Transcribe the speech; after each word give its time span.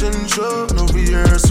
show, 0.00 0.66
no 0.74 0.86
rehearsal. 0.94 1.49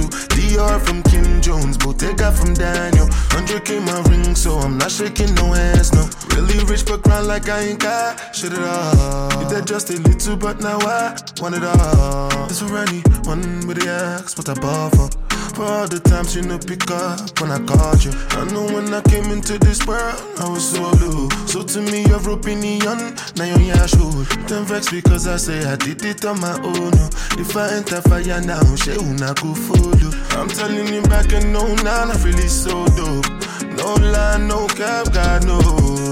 Like 7.30 7.48
I 7.48 7.60
ain't 7.62 7.80
got 7.80 8.36
shit 8.36 8.52
at 8.52 8.60
all. 8.60 9.44
You 9.44 9.50
did 9.50 9.68
just 9.68 9.92
a 9.92 10.02
little, 10.02 10.36
but 10.36 10.62
now 10.62 10.80
I 10.80 11.16
want 11.40 11.54
it 11.54 11.64
all. 11.64 12.46
It's 12.50 12.60
for 12.60 12.76
anyone 12.76 13.68
with 13.68 13.78
the 13.78 13.88
axe, 13.88 14.36
what 14.36 14.50
I 14.50 14.56
bought 14.56 14.96
for. 14.96 15.10
For 15.54 15.64
all 15.64 15.88
the 15.88 16.00
times 16.00 16.36
you 16.36 16.42
know 16.42 16.58
pick 16.58 16.90
up 16.90 17.40
when 17.40 17.52
I 17.52 17.60
called 17.70 18.04
you. 18.04 18.12
I 18.32 18.46
know 18.52 18.66
when 18.74 18.92
I 18.92 19.02
came 19.02 19.30
into 19.30 19.60
this 19.60 19.86
world, 19.86 20.18
I 20.40 20.50
was 20.50 20.66
so 20.74 20.82
low. 20.82 21.30
So 21.46 21.62
to 21.62 21.80
me, 21.92 22.02
you're 22.10 22.34
opinion, 22.34 22.98
now 23.38 23.46
you're 23.46 23.78
your 23.78 23.88
shoe. 23.88 24.26
Then 24.50 24.66
vex 24.66 24.90
because 24.90 25.28
I 25.28 25.38
say 25.38 25.64
I 25.64 25.76
did 25.76 26.04
it 26.04 26.26
on 26.26 26.42
my 26.42 26.58
own. 26.66 26.90
no. 26.98 27.06
If 27.38 27.56
I 27.56 27.70
enter 27.78 28.02
fire 28.02 28.42
now, 28.42 28.66
she 28.74 28.98
una 28.98 29.36
go 29.38 29.54
follow. 29.54 30.10
I'm 30.34 30.50
telling 30.50 30.92
you 30.92 31.04
back 31.04 31.32
and 31.34 31.54
no, 31.54 31.62
now 31.86 32.10
I 32.10 32.18
really 32.26 32.50
so 32.50 32.88
dope. 32.98 33.30
No 33.78 33.94
lie, 34.02 34.38
no 34.42 34.66
cap, 34.66 35.14
God 35.14 35.46
no. 35.46 36.09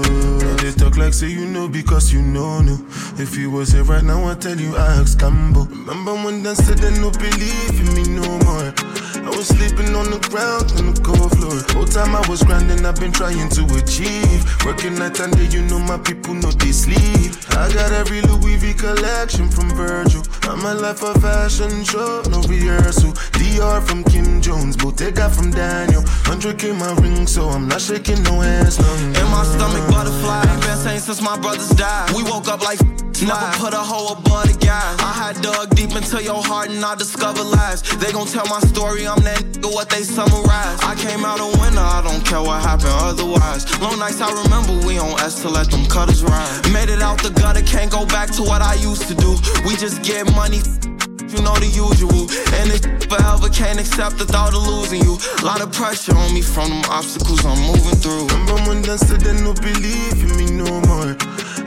Talk 0.76 0.96
like 0.98 1.14
say 1.14 1.28
you 1.28 1.46
know 1.46 1.68
because 1.68 2.12
you 2.12 2.20
know 2.20 2.60
no. 2.60 2.78
If 3.16 3.36
you 3.36 3.50
was 3.50 3.72
here 3.72 3.84
right 3.84 4.02
now, 4.02 4.28
I 4.28 4.34
tell 4.34 4.58
you 4.58 4.76
I 4.76 5.00
ask 5.00 5.18
Cambo. 5.18 5.68
Remember 5.70 6.14
when 6.14 6.42
they 6.42 6.54
said 6.54 6.78
they 6.78 6.90
no 7.00 7.10
believe 7.10 7.80
in 7.80 7.94
me 7.94 8.04
no 8.14 8.38
more. 8.44 8.74
I 9.28 9.30
was 9.36 9.48
sleeping 9.48 9.94
on 9.94 10.10
the 10.10 10.18
ground 10.30 10.72
on 10.78 10.94
the 10.94 11.00
cold 11.00 11.32
floor. 11.36 11.56
Whole 11.76 11.86
time 11.86 12.14
I 12.14 12.26
was 12.28 12.42
grinding, 12.42 12.84
I've 12.84 12.98
been 13.00 13.12
trying 13.12 13.48
to 13.50 13.62
achieve. 13.76 14.40
Working 14.64 14.94
night 14.96 15.20
and 15.20 15.36
day, 15.36 15.46
you 15.46 15.62
know 15.62 15.78
my 15.78 15.98
people 15.98 16.34
know 16.34 16.50
they 16.50 16.72
sleep. 16.72 17.32
I 17.50 17.72
got 17.72 17.92
every 17.92 18.20
Louis 18.22 18.56
V 18.56 18.74
collection 18.74 19.48
from 19.48 19.70
Virgil. 19.70 20.22
I'm 20.42 20.64
a 20.64 20.74
life 20.74 21.02
of 21.02 21.20
fashion 21.20 21.84
show, 21.84 22.22
no 22.30 22.40
rehearsal. 22.48 23.12
Dior 23.36 23.82
from 23.86 24.04
Kim 24.04 24.40
Jones, 24.40 24.76
Bottega 24.76 25.28
from 25.30 25.50
Daniel. 25.50 26.02
100k 26.24 26.78
my 26.78 26.92
ring, 27.02 27.26
so 27.26 27.48
I'm 27.48 27.68
not 27.68 27.80
shaking 27.80 28.22
no 28.22 28.40
hands. 28.40 28.78
No, 28.78 28.92
In 29.20 29.26
my 29.30 29.44
stomach, 29.44 29.88
butterfly. 29.90 30.57
Ain't 30.58 30.66
been 30.66 30.76
same 30.76 30.98
since 30.98 31.22
my 31.22 31.38
brothers 31.38 31.70
died. 31.70 32.10
We 32.16 32.24
woke 32.24 32.48
up 32.48 32.62
like 32.62 32.80
never 33.22 33.46
put 33.62 33.74
a 33.74 33.78
hoe 33.78 34.12
above 34.18 34.50
the 34.50 34.58
guys. 34.58 34.98
I 34.98 35.12
had 35.14 35.40
dug 35.40 35.70
deep 35.76 35.94
into 35.94 36.20
your 36.22 36.42
heart 36.42 36.68
and 36.70 36.84
I 36.84 36.96
discovered 36.96 37.44
lies. 37.44 37.82
They 37.98 38.10
gon' 38.10 38.26
tell 38.26 38.46
my 38.46 38.58
story, 38.60 39.06
I'm 39.06 39.22
that 39.22 39.38
nigga, 39.38 39.72
what 39.72 39.88
they 39.88 40.02
summarize. 40.02 40.80
I 40.82 40.96
came 40.96 41.24
out 41.24 41.38
a 41.38 41.46
winner, 41.60 41.80
I 41.80 42.02
don't 42.02 42.24
care 42.26 42.42
what 42.42 42.60
happened 42.60 42.90
otherwise. 42.90 43.70
Long 43.80 44.00
nights 44.00 44.20
I 44.20 44.30
remember 44.42 44.84
we 44.84 44.98
on 44.98 45.20
S 45.20 45.42
to 45.42 45.48
let 45.48 45.70
them 45.70 45.86
cutters 45.86 46.24
ride. 46.24 46.72
Made 46.72 46.88
it 46.88 47.02
out 47.02 47.22
the 47.22 47.30
gutter, 47.30 47.62
can't 47.62 47.92
go 47.92 48.04
back 48.06 48.30
to 48.32 48.42
what 48.42 48.60
I 48.60 48.74
used 48.74 49.06
to 49.06 49.14
do. 49.14 49.38
We 49.64 49.76
just 49.76 50.02
get 50.02 50.26
money. 50.34 50.58
You 51.28 51.42
know 51.44 51.54
the 51.60 51.68
usual, 51.68 52.24
and 52.56 52.72
it 52.72 52.88
forever 53.04 53.48
can't 53.52 53.78
accept 53.78 54.16
the 54.16 54.24
thought 54.24 54.54
of 54.54 54.66
losing 54.66 55.02
you. 55.04 55.18
Lot 55.44 55.60
of 55.60 55.70
pressure 55.72 56.16
on 56.16 56.32
me 56.32 56.40
from 56.40 56.70
them 56.70 56.84
obstacles 56.88 57.44
I'm 57.44 57.60
moving 57.68 58.00
through. 58.00 58.26
Remember 58.32 58.56
when 58.64 58.80
they 58.80 58.96
said 58.96 59.20
they 59.20 59.36
no 59.36 59.52
believe 59.52 60.16
in 60.24 60.32
me 60.40 60.48
no 60.48 60.80
more. 60.88 61.12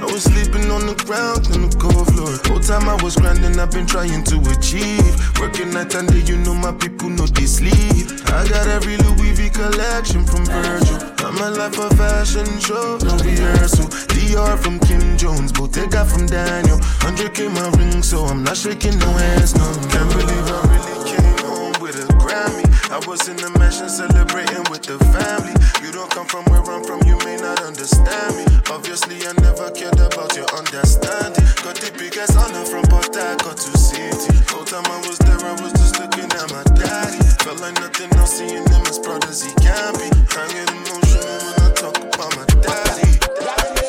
I 0.02 0.06
was 0.10 0.24
sleeping 0.24 0.72
on 0.72 0.90
the 0.90 0.98
ground 1.06 1.46
on 1.54 1.70
the 1.70 1.72
cold 1.78 2.10
floor. 2.10 2.34
Whole 2.50 2.60
time 2.60 2.90
I 2.90 2.98
was 3.04 3.16
grinding, 3.16 3.60
I've 3.60 3.70
been 3.70 3.86
trying 3.86 4.24
to 4.34 4.42
achieve. 4.50 5.14
Working 5.40 5.70
night 5.70 5.94
and 5.94 6.10
day, 6.10 6.26
you 6.26 6.42
know 6.42 6.56
my 6.58 6.74
people 6.74 7.10
know 7.14 7.30
they 7.30 7.46
sleep. 7.46 8.10
I 8.34 8.50
got 8.50 8.66
every 8.66 8.98
Louis 8.98 9.38
V 9.38 9.50
collection 9.54 10.26
from 10.26 10.46
Virgil. 10.50 10.98
I'm 11.22 11.38
a 11.38 11.54
life 11.54 11.78
of 11.78 11.94
fashion 12.02 12.50
show, 12.60 12.98
no 13.06 13.14
rehearsal. 13.22 13.86
Dior 14.10 14.58
from 14.58 14.80
Kim 14.80 15.18
Jones, 15.18 15.52
Bottega 15.52 16.04
from 16.04 16.26
Daniel. 16.26 16.80
100k 17.06 17.54
my 17.54 17.70
ring, 17.78 18.02
so 18.02 18.26
I'm 18.26 18.44
not 18.44 18.58
shaking 18.58 18.98
no 18.98 19.12
hands, 19.14 19.51
Can't 19.54 20.10
believe 20.12 20.48
I 20.48 20.60
really 20.72 20.98
came 21.10 21.38
home 21.46 21.76
with 21.82 21.96
a 22.00 22.08
Grammy. 22.22 22.64
I 22.92 23.00
was 23.08 23.28
in 23.28 23.38
the 23.38 23.50
mansion 23.60 23.90
celebrating 23.90 24.64
with 24.72 24.84
the 24.84 25.00
family. 25.16 25.56
You 25.84 25.92
don't 25.92 26.12
come 26.12 26.28
from 26.28 26.46
where 26.52 26.64
I'm 26.64 26.84
from, 26.84 27.00
you 27.08 27.18
may 27.26 27.38
not 27.38 27.64
understand 27.64 28.36
me. 28.36 28.46
Obviously, 28.72 29.20
I 29.28 29.34
never 29.42 29.72
cared 29.72 30.00
about 30.00 30.36
your 30.36 30.48
understanding. 30.56 31.44
Got 31.64 31.80
the 31.80 31.92
biggest 31.98 32.36
honor 32.36 32.64
from 32.64 32.84
Port 32.88 33.12
Harcourt 33.16 33.58
to 33.58 33.72
City. 33.78 34.32
Whole 34.52 34.64
time 34.68 34.88
I 34.88 35.00
was 35.08 35.18
there, 35.20 35.40
I 35.40 35.56
was 35.60 35.72
just 35.74 36.00
looking 36.00 36.28
at 36.32 36.48
my 36.52 36.64
daddy. 36.76 37.20
Felt 37.44 37.60
like 37.60 37.76
nothing 37.80 38.12
else, 38.20 38.38
seeing 38.38 38.64
him 38.64 38.84
as 38.88 39.00
proud 39.00 39.24
as 39.26 39.44
he 39.44 39.52
can 39.60 39.92
be. 40.00 40.08
I 40.36 40.48
get 40.52 40.68
emotional 40.72 41.40
when 41.44 41.58
I 41.60 41.70
talk 41.76 41.96
about 42.00 42.32
my 42.40 42.46
daddy. 42.64 43.12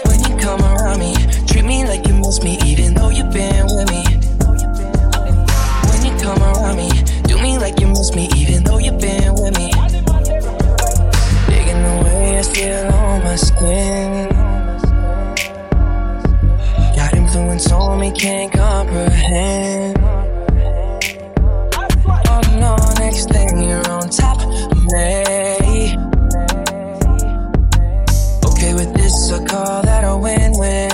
When 0.06 0.18
you 0.26 0.34
come 0.42 0.62
around 0.62 0.98
me, 0.98 1.14
treat 1.46 1.64
me 1.64 1.84
like 1.86 2.06
you 2.06 2.14
miss 2.14 2.42
me, 2.42 2.58
even 2.66 2.94
though 2.94 3.10
you've 3.10 3.32
been 3.32 3.66
with 3.66 3.90
me. 3.90 4.02
Come 6.22 6.40
around 6.40 6.76
me, 6.76 6.88
do 7.24 7.36
me 7.42 7.58
like 7.58 7.80
you 7.80 7.88
miss 7.88 8.14
me, 8.14 8.28
even 8.36 8.62
though 8.62 8.78
you've 8.78 9.00
been 9.00 9.34
with 9.34 9.58
me. 9.58 9.72
Digging 11.48 11.82
away, 11.82 12.38
I 12.38 12.42
feel 12.42 12.86
on 12.94 13.24
my 13.24 13.34
skin. 13.34 14.28
Got 16.94 17.14
influence 17.14 17.72
on 17.72 17.98
me, 17.98 18.12
can't 18.12 18.52
comprehend. 18.52 19.98
Oh 21.74 22.40
no, 22.60 22.76
next 23.00 23.28
thing 23.30 23.68
you're 23.68 23.90
on 23.90 24.08
top 24.08 24.40
of 24.42 24.78
me. 24.92 25.96
Okay 28.46 28.74
with 28.74 28.94
this, 28.94 29.32
I 29.32 29.44
call 29.44 29.82
that 29.82 30.04
a 30.04 30.16
win-win. 30.16 30.91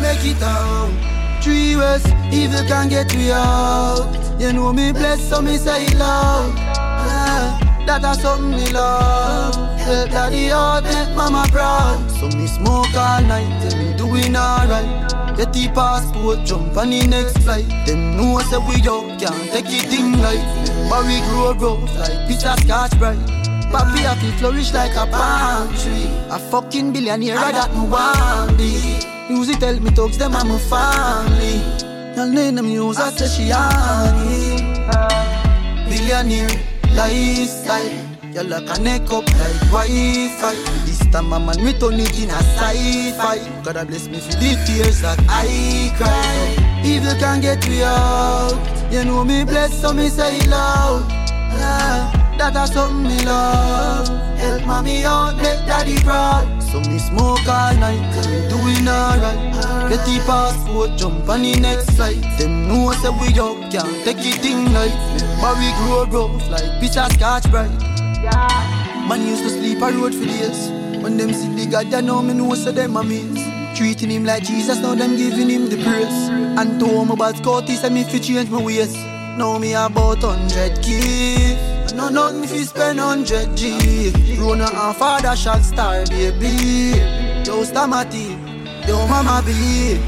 Make 0.00 0.24
it 0.24 0.42
out. 0.42 0.90
Three 1.42 1.76
ways, 1.76 2.04
evil 2.32 2.64
can 2.66 2.88
get 2.88 3.14
we 3.14 3.30
out. 3.30 4.10
You 4.38 4.52
know 4.52 4.72
me 4.72 4.92
blessed, 4.92 5.28
so 5.28 5.40
me 5.40 5.56
say 5.56 5.86
it 5.86 5.96
loud. 5.96 6.52
Yeah, 6.56 7.58
eh, 7.60 7.86
that 7.86 8.04
a 8.04 8.20
something 8.20 8.50
me 8.50 8.70
love. 8.72 9.54
Help 9.78 10.10
daddy 10.10 10.50
out, 10.50 10.82
oh, 10.84 10.86
make 10.86 11.16
mama 11.16 11.46
proud. 11.50 12.10
So 12.10 12.26
me 12.36 12.46
smoke 12.46 12.94
all 12.94 13.22
night, 13.22 13.48
tell 13.62 13.78
me 13.78 13.96
doing 13.96 14.36
alright. 14.36 15.06
Get 15.36 15.52
the 15.52 15.68
passport, 15.74 16.44
jump 16.44 16.76
on 16.76 16.90
the 16.90 17.06
next 17.06 17.38
flight. 17.38 17.68
Them 17.86 18.16
know 18.16 18.40
say 18.40 18.58
we 18.58 18.80
out, 18.88 19.20
can't 19.20 19.52
take 19.52 19.66
it 19.68 19.86
thing 19.88 20.12
like. 20.20 20.42
But 20.90 21.06
we 21.06 21.20
grow 21.28 21.54
growth 21.54 21.94
like 21.96 22.28
of 22.44 22.58
scotch 22.60 22.98
bright. 22.98 23.18
Papi 23.70 23.98
happy 23.98 24.30
flourish 24.38 24.72
like 24.72 24.96
a 24.96 25.06
palm 25.06 25.68
tree. 25.76 26.08
A 26.30 26.38
fucking 26.38 26.92
billionaire, 26.92 27.38
I 27.38 27.52
me 27.52 27.88
want 27.90 28.56
be. 28.56 29.05
Music 29.28 29.58
tell 29.58 29.78
me 29.80 29.90
talks 29.90 30.16
them 30.16 30.36
I'm 30.36 30.50
a 30.52 30.58
family. 30.58 31.60
And 32.16 32.36
then 32.36 32.54
them 32.54 32.68
use 32.68 32.96
I 32.98 33.10
say 33.10 33.26
she 33.26 33.50
honey. 33.50 34.62
Billionaire 35.88 36.48
lifestyle. 36.94 38.06
Y'all 38.32 38.52
a 38.52 38.60
connect 38.66 39.10
up 39.10 39.26
like 39.38 39.60
Wi-Fi. 39.72 40.54
This 40.84 40.98
time 41.10 41.32
a 41.32 41.40
man 41.40 41.58
return 41.64 41.98
it 41.98 42.18
in 42.22 42.30
a 42.30 42.38
fight. 42.56 43.64
God 43.64 43.88
bless 43.88 44.06
me 44.08 44.20
for 44.20 44.32
the 44.32 44.62
tears 44.64 45.00
that 45.02 45.18
I 45.28 45.92
cry. 45.96 46.82
Evil 46.84 47.14
can't 47.18 47.42
get 47.42 47.68
me 47.68 47.82
out. 47.82 48.54
You 48.92 49.04
know 49.04 49.24
me 49.24 49.44
blessed, 49.44 49.80
so 49.80 49.92
me 49.92 50.08
say 50.08 50.38
loud. 50.46 51.04
Yeah, 51.10 52.36
that 52.38 52.54
a 52.54 52.72
something 52.72 53.02
me 53.08 53.24
love. 53.24 54.08
Help 54.38 54.66
mommy 54.66 55.04
out, 55.04 55.36
make 55.36 55.66
daddy 55.66 55.96
proud. 56.04 56.55
So 56.76 56.90
me 56.90 56.98
smoke 56.98 57.48
all 57.48 57.74
night, 57.76 58.04
doing 58.50 58.86
alright. 58.86 59.88
Get 59.88 60.04
the 60.04 60.22
passport, 60.26 60.98
jump 60.98 61.26
on 61.26 61.40
the 61.40 61.58
next 61.58 61.92
flight. 61.92 62.20
Them 62.38 62.68
know 62.68 62.92
say 62.92 63.08
we 63.08 63.28
up, 63.40 63.72
can't 63.72 64.04
take 64.04 64.18
it 64.20 64.44
like. 64.74 64.92
But 65.40 65.56
we 65.56 65.72
grow 65.80 66.04
rough 66.04 66.50
like 66.50 66.76
bitch 66.78 67.00
a 67.00 67.10
scotch 67.14 67.50
bright. 67.50 67.70
Man 69.08 69.26
used 69.26 69.44
to 69.44 69.48
sleep 69.48 69.80
a 69.80 69.90
road 69.90 70.14
for 70.14 70.26
days. 70.26 70.68
When 71.02 71.16
them 71.16 71.32
see 71.32 71.48
the 71.54 71.64
God, 71.70 71.90
they 71.90 72.02
know 72.02 72.20
me 72.20 72.34
know 72.34 72.54
so 72.54 72.70
them 72.72 72.98
amaze. 72.98 73.78
Treating 73.78 74.10
him 74.10 74.24
like 74.26 74.42
Jesus, 74.42 74.78
now 74.78 74.94
them 74.94 75.16
giving 75.16 75.48
him 75.48 75.70
the 75.70 75.82
praise. 75.82 76.28
And 76.58 76.78
to 76.78 76.86
him 76.86 77.10
about 77.10 77.38
Scotty, 77.38 77.76
say 77.76 77.88
me 77.88 78.04
fi 78.04 78.18
change 78.18 78.50
my 78.50 78.62
ways. 78.62 78.94
Now 79.38 79.56
me 79.56 79.72
about 79.72 80.18
hundred 80.18 80.82
K. 80.82 81.75
No 81.96 82.10
nothing 82.10 82.46
fi 82.46 82.62
spend 82.62 83.00
hundred 83.00 83.56
G. 83.56 84.12
Rona 84.38 84.68
and 84.70 84.96
father 84.96 85.34
shall 85.34 85.62
star 85.62 86.04
baby. 86.06 86.92
Yo 87.46 87.64
Stamati, 87.64 88.36
yo 88.86 89.06
mama 89.08 89.42
believe. 89.42 89.98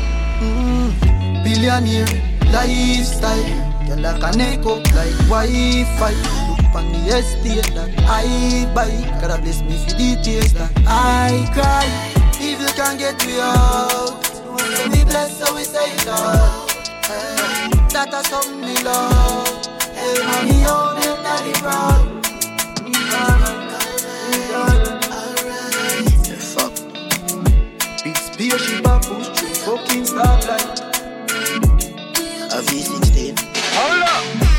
Mm, 0.40 1.42
billionaire 1.42 2.06
lifestyle. 2.52 3.68
Girl 3.86 4.06
I 4.06 4.20
connect 4.20 4.66
up 4.66 4.84
like 4.94 5.16
Wi-Fi. 5.32 6.12
Look 6.12 6.74
on 6.74 6.92
the 6.92 7.16
estate 7.16 7.72
that 7.74 7.90
I 8.06 8.70
buy. 8.74 8.92
God 9.22 9.40
bless 9.42 9.62
me 9.62 9.78
for 9.78 9.96
the 9.96 10.20
tears 10.22 10.52
that 10.52 10.70
I 10.86 11.48
cry. 11.54 11.88
Evil 12.38 12.68
can't 12.76 12.98
get 12.98 13.16
me 13.26 13.40
out. 13.40 14.12
Me 14.92 15.04
bless, 15.04 15.38
so 15.38 15.54
we 15.54 15.64
say 15.64 15.90
it 15.94 16.06
all. 16.06 16.68
Hey, 17.08 17.70
that 17.92 18.12
a 18.12 18.22
something 18.28 18.60
me 18.60 18.76
love. 18.84 19.66
Hey, 19.96 20.20
mommy, 20.26 20.64
oh, 20.66 20.97
Big 28.02 28.16
spaceship 28.16 28.86
and 28.86 29.02
push 29.04 29.28
through 29.38 29.54
fucking 29.62 30.04
stoplight. 30.04 30.80
A 32.50 32.58
V16. 32.62 33.38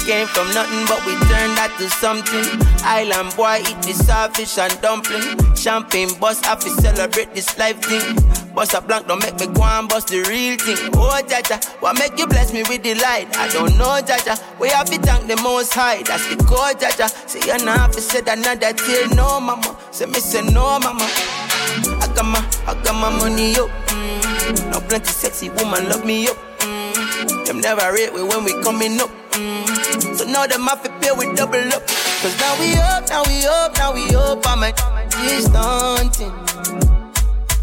Came 0.05 0.27
from 0.27 0.47
nothing, 0.53 0.85
but 0.87 1.05
we 1.05 1.11
turned 1.27 1.57
that 1.57 1.75
to 1.79 1.89
something. 1.89 2.45
Island 2.83 3.35
boy, 3.35 3.59
eat 3.59 3.81
the 3.81 3.93
sawfish 3.93 4.57
and 4.57 4.79
dumpling. 4.81 5.55
Champagne 5.55 6.17
bust, 6.19 6.45
have 6.45 6.59
to 6.61 6.69
celebrate 6.69 7.33
this 7.33 7.57
life 7.57 7.81
thing. 7.83 8.15
Bust 8.53 8.73
a 8.73 8.81
blank, 8.81 9.07
don't 9.07 9.21
make 9.23 9.39
me 9.39 9.47
go 9.47 9.63
and 9.63 9.87
bust 9.87 10.07
the 10.07 10.21
real 10.23 10.57
thing. 10.57 10.77
Oh, 10.93 11.21
Jaja, 11.25 11.63
what 11.81 11.97
make 11.97 12.17
you 12.17 12.27
bless 12.27 12.51
me 12.51 12.63
with 12.63 12.83
the 12.83 12.95
light? 12.95 13.27
I 13.37 13.47
don't 13.49 13.77
know, 13.77 14.01
Jaja. 14.01 14.35
We 14.59 14.69
have 14.69 14.89
to 14.89 14.97
thank 14.99 15.27
the 15.27 15.35
most 15.37 15.73
high. 15.73 16.01
That's 16.03 16.27
the 16.27 16.35
code, 16.43 16.79
Jaja. 16.79 17.07
Say 17.27 17.39
you 17.39 17.63
not 17.65 17.77
have 17.77 17.91
to 17.91 18.01
say 18.01 18.19
another 18.19 18.73
day, 18.73 19.05
no, 19.15 19.39
mama. 19.39 19.77
Say 19.91 20.05
me 20.07 20.19
say 20.19 20.41
no, 20.41 20.79
mama. 20.79 21.05
I 21.05 22.11
got 22.15 22.25
my, 22.25 22.39
I 22.67 22.73
got 22.83 22.95
my 22.95 23.09
money 23.19 23.53
up. 23.55 23.69
Mm. 23.87 24.71
Now 24.71 24.79
plenty 24.79 25.11
sexy 25.11 25.49
woman 25.49 25.87
love 25.89 26.05
me 26.05 26.27
up. 26.27 26.37
Mm. 26.59 27.45
Them 27.45 27.61
never 27.61 27.93
rate 27.93 28.13
we 28.13 28.23
when 28.23 28.43
we 28.43 28.53
coming 28.63 28.99
up. 28.99 29.09
Mm. 29.31 30.15
So 30.17 30.25
now 30.25 30.47
them 30.47 30.63
have 30.63 30.83
to 30.83 30.89
pay 30.99 31.11
with 31.11 31.37
double 31.37 31.55
up. 31.73 31.85
Cause 32.21 32.37
now 32.39 32.59
we 32.59 32.73
up, 32.75 33.07
now 33.09 33.23
we 33.25 33.45
up, 33.45 33.75
now 33.77 33.93
we 33.93 34.15
up. 34.15 34.45
I'm 34.45 34.63
at 34.63 34.75
this 35.11 35.45
stunting. 35.45 36.98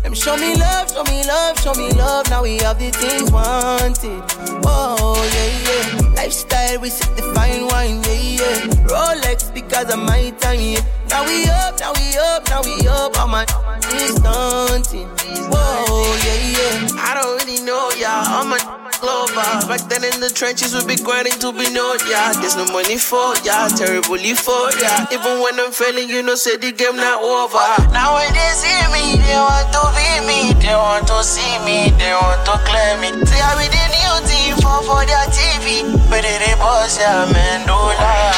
Them 0.07 0.15
show 0.15 0.37
me 0.37 0.55
love, 0.55 0.89
show 0.89 1.03
me 1.03 1.25
love, 1.25 1.59
show 1.59 1.75
me 1.75 1.91
love. 1.91 2.31
Now 2.31 2.45
we 2.45 2.59
have 2.59 2.79
the 2.79 2.93
things 2.93 3.29
wanted. 3.33 4.23
Oh 4.65 5.19
yeah, 5.35 5.99
yeah. 5.99 6.06
Lifestyle, 6.17 6.81
we 6.81 6.89
sip 6.89 7.15
the 7.17 7.23
fine 7.35 7.67
wine, 7.69 8.03
yeah, 8.05 8.41
yeah. 8.41 8.89
Rolex 8.91 9.53
because 9.55 9.93
of 9.93 10.01
my 10.01 10.31
time, 10.41 10.61
yeah. 10.61 10.81
Now 11.09 11.25
we 11.25 11.47
up, 11.47 11.79
now 11.79 11.93
we 11.95 12.17
up, 12.19 12.49
now 12.49 12.63
we 12.65 12.89
up. 12.89 13.13
I'm 13.21 13.35
at 13.35 13.47
this 13.93 14.17
stunting. 14.17 15.09
Oh 15.53 16.09
yeah, 16.25 16.57
yeah. 16.59 16.99
I 16.99 17.15
don't 17.15 17.39
really 17.45 17.63
know, 17.65 17.91
yeah. 17.97 18.25
I'm 18.27 18.51
a 18.53 18.59
global. 18.99 19.69
Back 19.69 19.87
then 19.89 20.03
in 20.03 20.19
the 20.21 20.31
trenches, 20.31 20.75
we 20.75 20.97
be 20.97 21.03
grinding 21.03 21.39
to 21.45 21.53
be 21.53 21.71
known, 21.71 21.99
yeah. 22.11 22.33
There's 22.33 22.57
no 22.57 22.67
money 22.73 22.99
for, 22.99 23.37
yeah. 23.45 23.69
Terribly 23.69 24.35
for, 24.35 24.73
yeah. 24.83 25.07
Even 25.13 25.39
when 25.41 25.61
I'm 25.61 25.71
failing, 25.71 26.09
you 26.09 26.23
know, 26.23 26.35
say 26.35 26.57
the 26.57 26.73
game 26.73 26.97
not 26.97 27.23
over. 27.23 27.69
Now 27.95 28.19
when 28.19 28.33
they 28.35 28.51
see 28.57 28.75
me, 28.91 29.21
they 29.23 29.39
want 29.39 29.71
to 29.71 29.85
be 29.95 30.09
me. 30.27 30.41
They 30.59 30.75
want 30.75 31.07
to 31.07 31.23
see 31.23 31.55
me, 31.63 31.95
they 32.01 32.13
want 32.19 32.43
to 32.51 32.57
claim 32.67 32.99
me. 33.05 33.11
See, 33.31 33.39
I 33.39 33.55
be 33.61 33.71
the 33.71 33.85
new 33.95 34.15
team 34.27 34.53
for, 34.59 34.83
for 34.83 35.07
their 35.07 35.27
TV. 35.31 35.87
But 36.09 36.25
it 36.25 36.41
is 36.49 36.57
boss, 36.57 36.99
yeah, 36.99 37.27
man, 37.33 37.67
do 37.67 37.73
lie. 37.75 38.33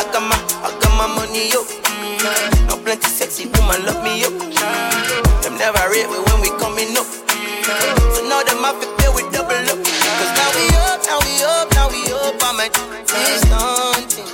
I 0.00 0.04
got 0.12 0.22
my, 0.24 0.36
I 0.64 0.68
got 0.80 0.92
my 0.96 1.06
money 1.14 1.52
up. 1.52 1.66
Mm. 1.68 2.68
No 2.68 2.76
plenty 2.82 3.08
sexy 3.08 3.46
woman 3.46 3.84
love 3.86 4.02
me 4.02 4.24
up. 4.24 4.32
Mm. 4.32 5.42
Them 5.42 5.54
never 5.58 5.84
rate 5.92 6.08
me 6.08 6.18
when 6.18 6.40
we 6.40 6.50
coming 6.58 6.96
up. 6.96 7.06
Mm. 7.06 8.16
So 8.16 8.20
now 8.28 8.42
them 8.42 8.64
have 8.64 8.80
to 8.80 8.88
pay 8.98 9.10
with 9.14 9.28
double 9.32 9.52
up. 9.52 9.78
Cause 9.84 10.32
now 10.34 10.50
we 10.56 10.64
up, 10.80 11.00
now 11.06 11.18
we 11.22 11.32
up, 11.44 11.66
now 11.76 11.86
we 11.92 12.00
up. 12.12 12.40
I'm 12.40 12.60
at 12.60 12.72
this 13.06 13.42
daunting. 13.52 14.26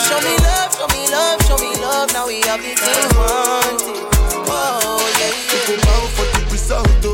Show 0.00 0.18
me 0.24 0.34
love, 0.42 0.70
show 0.74 0.88
me 0.90 1.02
love, 1.12 1.38
show 1.46 1.58
me 1.60 1.70
love. 1.80 2.12
Now 2.12 2.26
we 2.26 2.40
have 2.48 2.60
the 2.60 2.72
things 2.74 3.12
wanted. 3.14 4.00
Oh, 4.48 5.00
yeah, 5.20 5.78
yeah. 5.78 7.13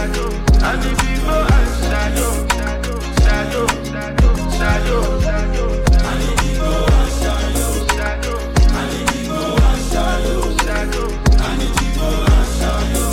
shayo. 0.00 0.26
Shayo, 3.20 3.64
shayo, 3.88 4.30
shayo. 4.56 4.98
I 6.00 6.18
need 6.18 6.38
to 6.40 6.48
go 6.56 6.70
and 6.88 7.10
shayo. 7.20 7.66
I 8.70 8.86
need 8.90 9.06
to 9.08 9.20
go 9.28 9.40
and 9.68 9.82
shayo. 9.90 10.34
I 11.36 11.56
need 11.58 11.74
to 11.76 11.86
go 11.96 12.08
and 12.34 12.48
shayo. 12.58 13.06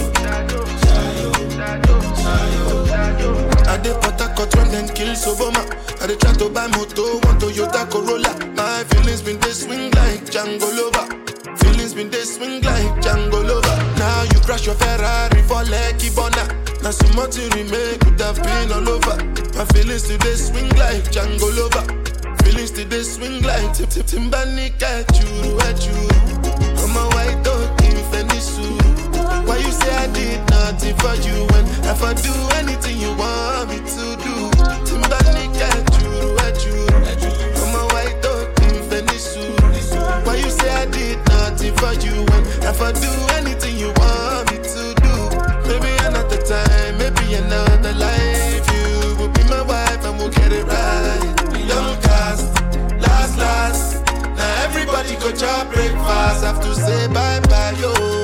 Shayo, 0.85 1.91
shayo. 2.91 3.35
I 3.67 3.77
dey 3.83 3.93
Port 4.01 4.19
Harcourt 4.21 4.51
when 4.55 4.67
them 4.71 4.87
kill. 4.95 5.13
I 5.99 6.07
dey 6.07 6.15
try 6.15 6.33
to 6.33 6.49
buy 6.49 6.67
moto, 6.67 7.03
one 7.27 7.37
Toyota 7.39 7.81
Corolla. 7.91 8.31
My 8.55 8.83
feelings 8.89 9.21
been 9.21 9.39
they 9.39 9.51
swing 9.51 9.91
like 9.91 10.23
Django 10.31 10.69
Lover. 10.77 11.05
Feelings 11.57 11.93
been 11.93 12.09
they 12.09 12.23
swing 12.23 12.61
like 12.61 13.01
Django 13.03 13.43
Lover. 13.43 13.66
Now 16.87 16.91
so 16.91 17.13
much 17.19 17.35
you 17.35 17.49
remain 17.49 17.99
could 17.99 18.21
have 18.21 18.41
been 18.41 18.71
all 18.71 18.87
over. 18.87 19.17
My 19.57 19.65
feelings 19.75 20.03
today 20.07 20.35
swing 20.35 20.69
like 20.79 21.03
Django 21.11 21.51
Lover. 21.51 21.83
Feelings 22.45 22.71
today 22.71 23.03
swing 23.03 23.41
like 23.41 23.73
Tip 23.73 23.89
Tip 23.89 24.05
Timbani 24.05 24.71
at 24.81 25.19
you. 25.19 25.27
I'm 26.79 26.95
a 26.95 27.03
white 27.11 27.43
dog 27.43 27.83
in 27.83 27.99
Fenisu. 28.07 28.71
Why 29.45 29.57
you 29.57 29.69
say 29.69 29.93
I 29.97 30.07
did 30.13 30.39
nothing 30.49 30.95
for 31.03 31.13
you 31.27 31.43
when 31.51 31.65
if 31.91 32.01
I 32.01 32.13
do 32.13 32.31
anything 32.55 32.97
you 32.99 33.11
want 33.19 33.67
me 33.67 33.79
to 33.83 34.05
do? 34.23 34.35
Timbani 34.87 35.59
at 35.59 35.91
you. 35.99 36.87
I'm 37.59 37.75
a 37.75 37.83
white 37.91 38.15
dog 38.23 38.47
in 38.63 38.79
Fenisu. 38.87 39.43
Why 40.25 40.37
you 40.37 40.49
say 40.49 40.69
I 40.69 40.85
did 40.85 41.17
nothing 41.27 41.75
for 41.75 41.91
you 41.99 42.23
when 42.31 42.43
if 42.63 42.79
I 42.79 42.93
do 42.93 43.11
anything 43.35 43.75
you 43.75 43.91
want 43.97 44.46
another 47.43 47.93
life. 47.93 48.65
You 48.73 49.15
will 49.17 49.29
be 49.29 49.43
my 49.43 49.61
wife 49.61 50.03
and 50.05 50.17
we'll 50.17 50.29
get 50.29 50.51
it 50.51 50.65
right. 50.65 51.35
Young 51.71 51.99
cast, 52.01 52.45
last, 52.99 53.37
last. 53.37 54.05
Now 54.35 54.63
everybody 54.63 55.15
go 55.15 55.31
chop 55.31 55.71
breakfast. 55.73 56.43
Have 56.43 56.61
to 56.61 56.73
say 56.75 57.07
bye 57.07 57.39
bye, 57.49 57.75
yo. 57.79 58.16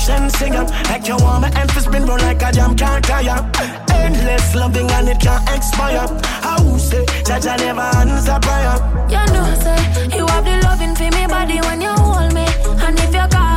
To, 0.00 0.06
tell 0.06 0.16
a 0.16 0.22
mission, 0.22 0.30
sing 0.30 0.56
up. 0.56 0.70
Like 0.88 1.06
you 1.06 1.16
want 1.16 1.42
my 1.42 1.60
emphasis, 1.60 1.84
spin 1.84 2.06
roll 2.06 2.18
like 2.18 2.42
a 2.42 2.52
jam, 2.52 2.76
can't 2.76 3.04
tire. 3.04 3.50
Endless 3.92 4.54
loving 4.54 4.90
and 4.90 5.08
it 5.08 5.20
can't 5.20 5.48
expire. 5.50 6.06
How 6.42 6.76
say, 6.78 7.04
I 7.28 7.56
never 7.56 7.80
answer 7.80 8.38
prayer. 8.40 8.76
You 9.08 9.24
know, 9.32 9.54
say, 9.60 10.16
you 10.16 10.26
have 10.26 10.44
the 10.44 10.60
loving 10.64 10.94
for 10.94 11.10
me 11.16 11.26
body 11.26 11.60
when 11.60 11.80
you 11.80 11.90
hold 11.90 12.34
me. 12.34 12.46
And 12.84 12.98
if 12.98 13.14
you 13.14 13.26
call 13.28 13.49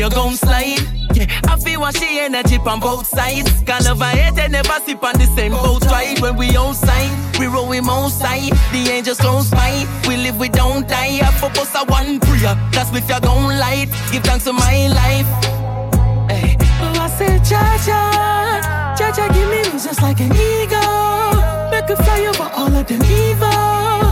you 0.00 0.08
gon' 0.08 0.34
slide. 0.34 0.80
Yeah, 1.14 1.26
I 1.44 1.58
feel 1.58 1.80
what 1.80 1.94
she 1.94 2.20
energy 2.20 2.56
on 2.56 2.80
both 2.80 3.06
sides. 3.06 3.50
Of 3.86 4.00
a 4.00 4.06
hate 4.06 4.38
and 4.38 4.52
never 4.52 4.78
sleep 4.84 5.02
on 5.02 5.14
the 5.14 5.26
same 5.36 5.52
boat 5.52 5.84
right 5.86 6.18
when 6.20 6.36
we 6.36 6.56
outside. 6.56 7.10
We 7.38 7.46
roll 7.46 7.68
with 7.68 7.88
outside. 7.88 8.52
The 8.72 8.90
angels 8.90 9.18
close 9.18 9.50
by. 9.50 9.86
We 10.08 10.16
live, 10.16 10.38
we 10.38 10.48
don't 10.48 10.88
die. 10.88 11.20
I 11.20 11.30
focus 11.38 11.74
on 11.76 11.86
one 11.88 12.18
prayer. 12.20 12.54
That's 12.72 12.90
if 12.96 13.08
you're 13.08 13.20
gon' 13.20 13.58
light. 13.58 13.88
Give 14.10 14.22
thanks 14.22 14.44
to 14.44 14.52
my 14.52 14.88
life. 14.88 15.28
Hey. 16.30 16.56
Oh, 16.82 17.06
I 17.06 17.08
said, 17.18 17.44
Cha 17.44 17.62
Cha, 17.86 19.28
give 19.34 19.48
me 19.50 19.62
just 19.78 20.00
like 20.02 20.20
an 20.20 20.32
eagle. 20.32 21.70
Make 21.70 21.90
a 21.90 21.96
fly 21.96 22.26
over 22.30 22.50
all 22.56 22.74
of 22.74 22.86
them 22.86 23.02
evil. 23.02 24.09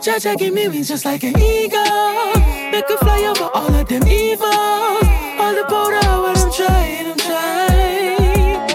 Jaja. 0.00 0.18
Jaja 0.18 0.36
give 0.38 0.54
me 0.54 0.68
wings 0.68 0.88
just 0.88 1.04
like 1.04 1.22
an 1.24 1.38
eagle. 1.38 2.32
Make 2.70 2.88
a 2.88 2.96
fly 2.98 3.22
over 3.24 3.50
all 3.52 3.74
of 3.74 3.86
them 3.86 4.06
evils. 4.08 4.48
All 5.38 5.54
the 5.54 5.64
powder 5.68 6.22
when 6.22 6.36
I'm 6.36 6.52
trying, 6.52 7.06
I'm 7.10 7.16
trying. 7.18 8.68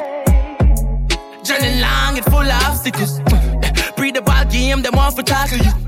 Journey 1.43 1.81
long 1.81 2.17
and 2.17 2.25
full 2.25 2.41
of 2.41 2.63
obstacles. 2.63 3.19
Breathe 3.97 4.15
the 4.15 4.21
ball 4.21 4.45
game, 4.45 4.81
them 4.83 4.95
want 4.95 5.15
for 5.15 5.23
tackle 5.23 5.57
you. 5.57 5.84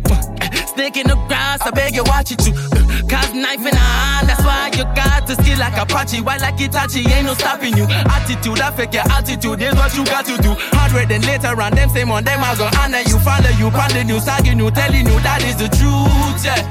Snake 0.88 1.04
in 1.04 1.08
the 1.08 1.16
grass, 1.28 1.60
I 1.62 1.72
beg 1.72 1.96
you 1.96 2.04
watch 2.06 2.32
it 2.32 2.40
too. 2.40 2.54
Cause 3.12 3.34
knife 3.34 3.60
in 3.60 3.76
hand, 3.76 4.30
that's 4.30 4.40
why 4.44 4.72
you 4.72 4.86
got 4.96 5.28
to 5.28 5.36
skill 5.36 5.60
like 5.60 5.76
Apache. 5.76 6.22
Why 6.22 6.38
like 6.38 6.56
Itachi, 6.56 7.04
ain't 7.12 7.26
no 7.26 7.34
stopping 7.34 7.76
you. 7.76 7.84
Attitude, 7.84 8.62
I 8.62 8.70
affect 8.70 8.94
your 8.94 9.04
attitude, 9.12 9.60
here's 9.60 9.76
what 9.76 9.92
you 9.98 10.06
got 10.06 10.24
to 10.28 10.38
do. 10.38 10.56
Harder 10.72 11.06
than 11.06 11.24
later 11.24 11.60
on, 11.60 11.76
them 11.76 11.90
same 11.90 12.10
on 12.10 12.24
them, 12.24 12.40
I 12.42 12.56
go 12.56 12.70
honor 12.80 13.04
you, 13.04 13.20
follow 13.20 13.52
you, 13.60 13.70
pounding 13.70 14.08
you, 14.08 14.20
sagging 14.22 14.60
you, 14.60 14.72
telling 14.72 15.08
you 15.08 15.20
that 15.28 15.44
is 15.44 15.58
the 15.60 15.68
truth, 15.76 16.40
yeah. 16.48 16.64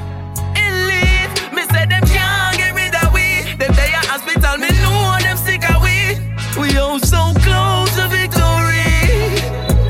Elite, 0.57 1.37
me 1.53 1.61
say 1.69 1.85
them 1.85 2.01
can't 2.09 2.57
get 2.57 2.73
rid 2.73 2.97
of 2.97 3.13
we. 3.13 3.45
Them 3.61 3.69
they 3.77 3.93
at 3.93 4.05
hospital, 4.09 4.57
me 4.57 4.73
know 4.81 5.13
them 5.21 5.37
sick 5.37 5.61
of 5.69 5.77
we. 5.85 6.17
We 6.57 6.73
all 6.81 6.97
so 6.97 7.21
close 7.45 7.93
to 8.01 8.09
victory. 8.09 8.81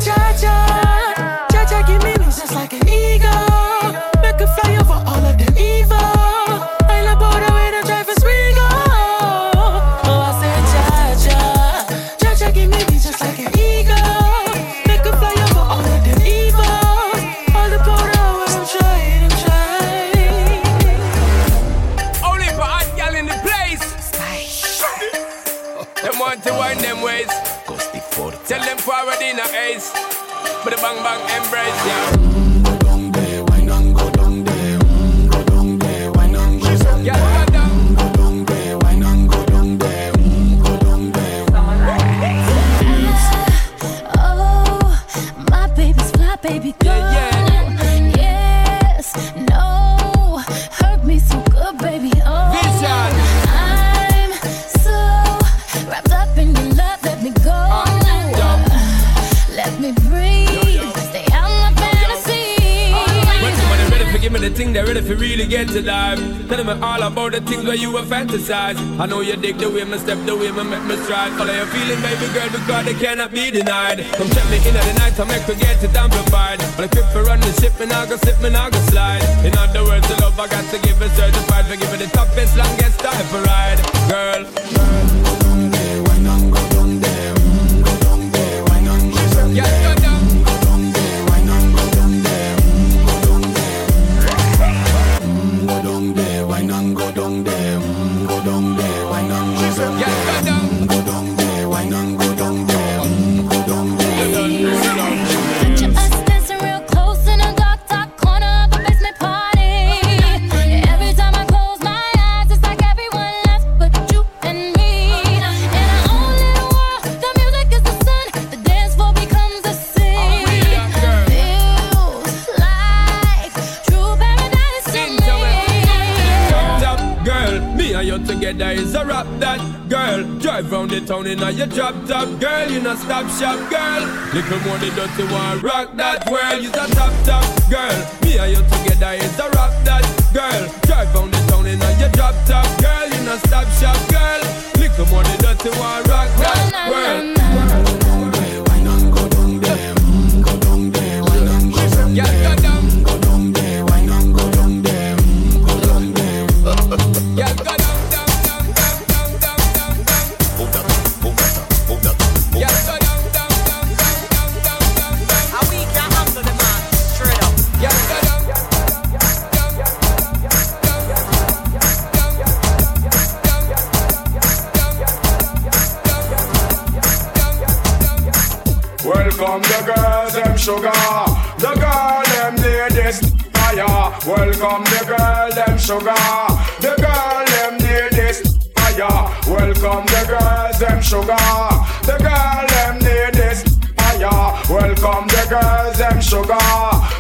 Cha 0.03 0.19
cha, 0.36 1.48
cha 1.48 1.63
cha, 1.63 1.79
give 1.88 2.03
me 2.03 2.12
just 2.27 2.51
like 2.51 2.74
an 2.74 2.84
eagle. 2.89 3.46
In 29.71 29.74
a 29.74 29.77
ace. 29.77 29.91
But 30.63 30.75
the 30.75 30.81
bang 30.81 31.03
bang 31.03 31.43
embrace, 31.43 31.86
yeah. 31.86 32.26
The 64.77 64.84
thing 64.84 64.93
they 64.93 64.93
ready 64.93 65.07
for 65.07 65.19
really 65.19 65.48
get 65.48 65.67
to 65.69 65.81
life. 65.81 66.19
Tell 66.48 66.63
me 66.63 66.74
all 66.81 67.01
about 67.01 67.31
the 67.31 67.41
things 67.41 67.65
where 67.65 67.75
you 67.75 67.91
were 67.91 68.03
fantasize. 68.03 68.77
I 69.00 69.05
know 69.05 69.22
you 69.22 69.36
dig 69.36 69.57
the 69.57 69.69
way 69.69 69.84
me 69.84 69.98
step, 69.98 70.17
the 70.25 70.36
way 70.36 70.51
me 70.51 70.63
make 70.63 70.84
me 70.84 70.96
stride. 71.03 71.34
Follow 71.34 71.53
your 71.53 71.65
feeling, 71.67 72.01
baby 72.01 72.27
girl, 72.34 72.50
because 72.50 72.86
they 72.86 72.93
cannot 72.93 73.31
be 73.31 73.51
denied. 73.51 74.05
Come 74.13 74.29
check 74.29 74.50
me 74.50 74.57
in 74.67 74.75
at 74.75 74.84
the 74.86 74.93
night, 75.00 75.19
I 75.19 75.25
make 75.25 75.48
me 75.48 75.55
get 75.55 75.84
it 75.84 75.96
amplified. 75.96 76.60
But 76.75 76.86
I 76.86 76.88
quit 76.88 77.05
for 77.13 77.24
run 77.24 77.39
the 77.39 77.51
ship, 77.62 77.79
and 77.79 77.91
I 77.91 78.05
go 78.07 78.17
slip, 78.17 78.39
and 78.43 78.55
I 78.55 78.69
go 78.69 78.79
slide. 78.91 79.24
In 79.46 79.57
other 79.57 79.84
words, 79.84 80.07
the 80.07 80.15
love 80.22 80.39
I 80.39 80.48
got 80.48 80.65
to 80.72 80.77
give 80.79 81.01
it 81.01 81.12
certified. 81.12 81.65
For 81.65 81.75
giving 81.75 82.00
the 82.00 82.07
toughest, 82.07 82.57
longest 82.57 83.00
time 83.00 83.25
for 83.27 83.41
ride. 83.41 83.96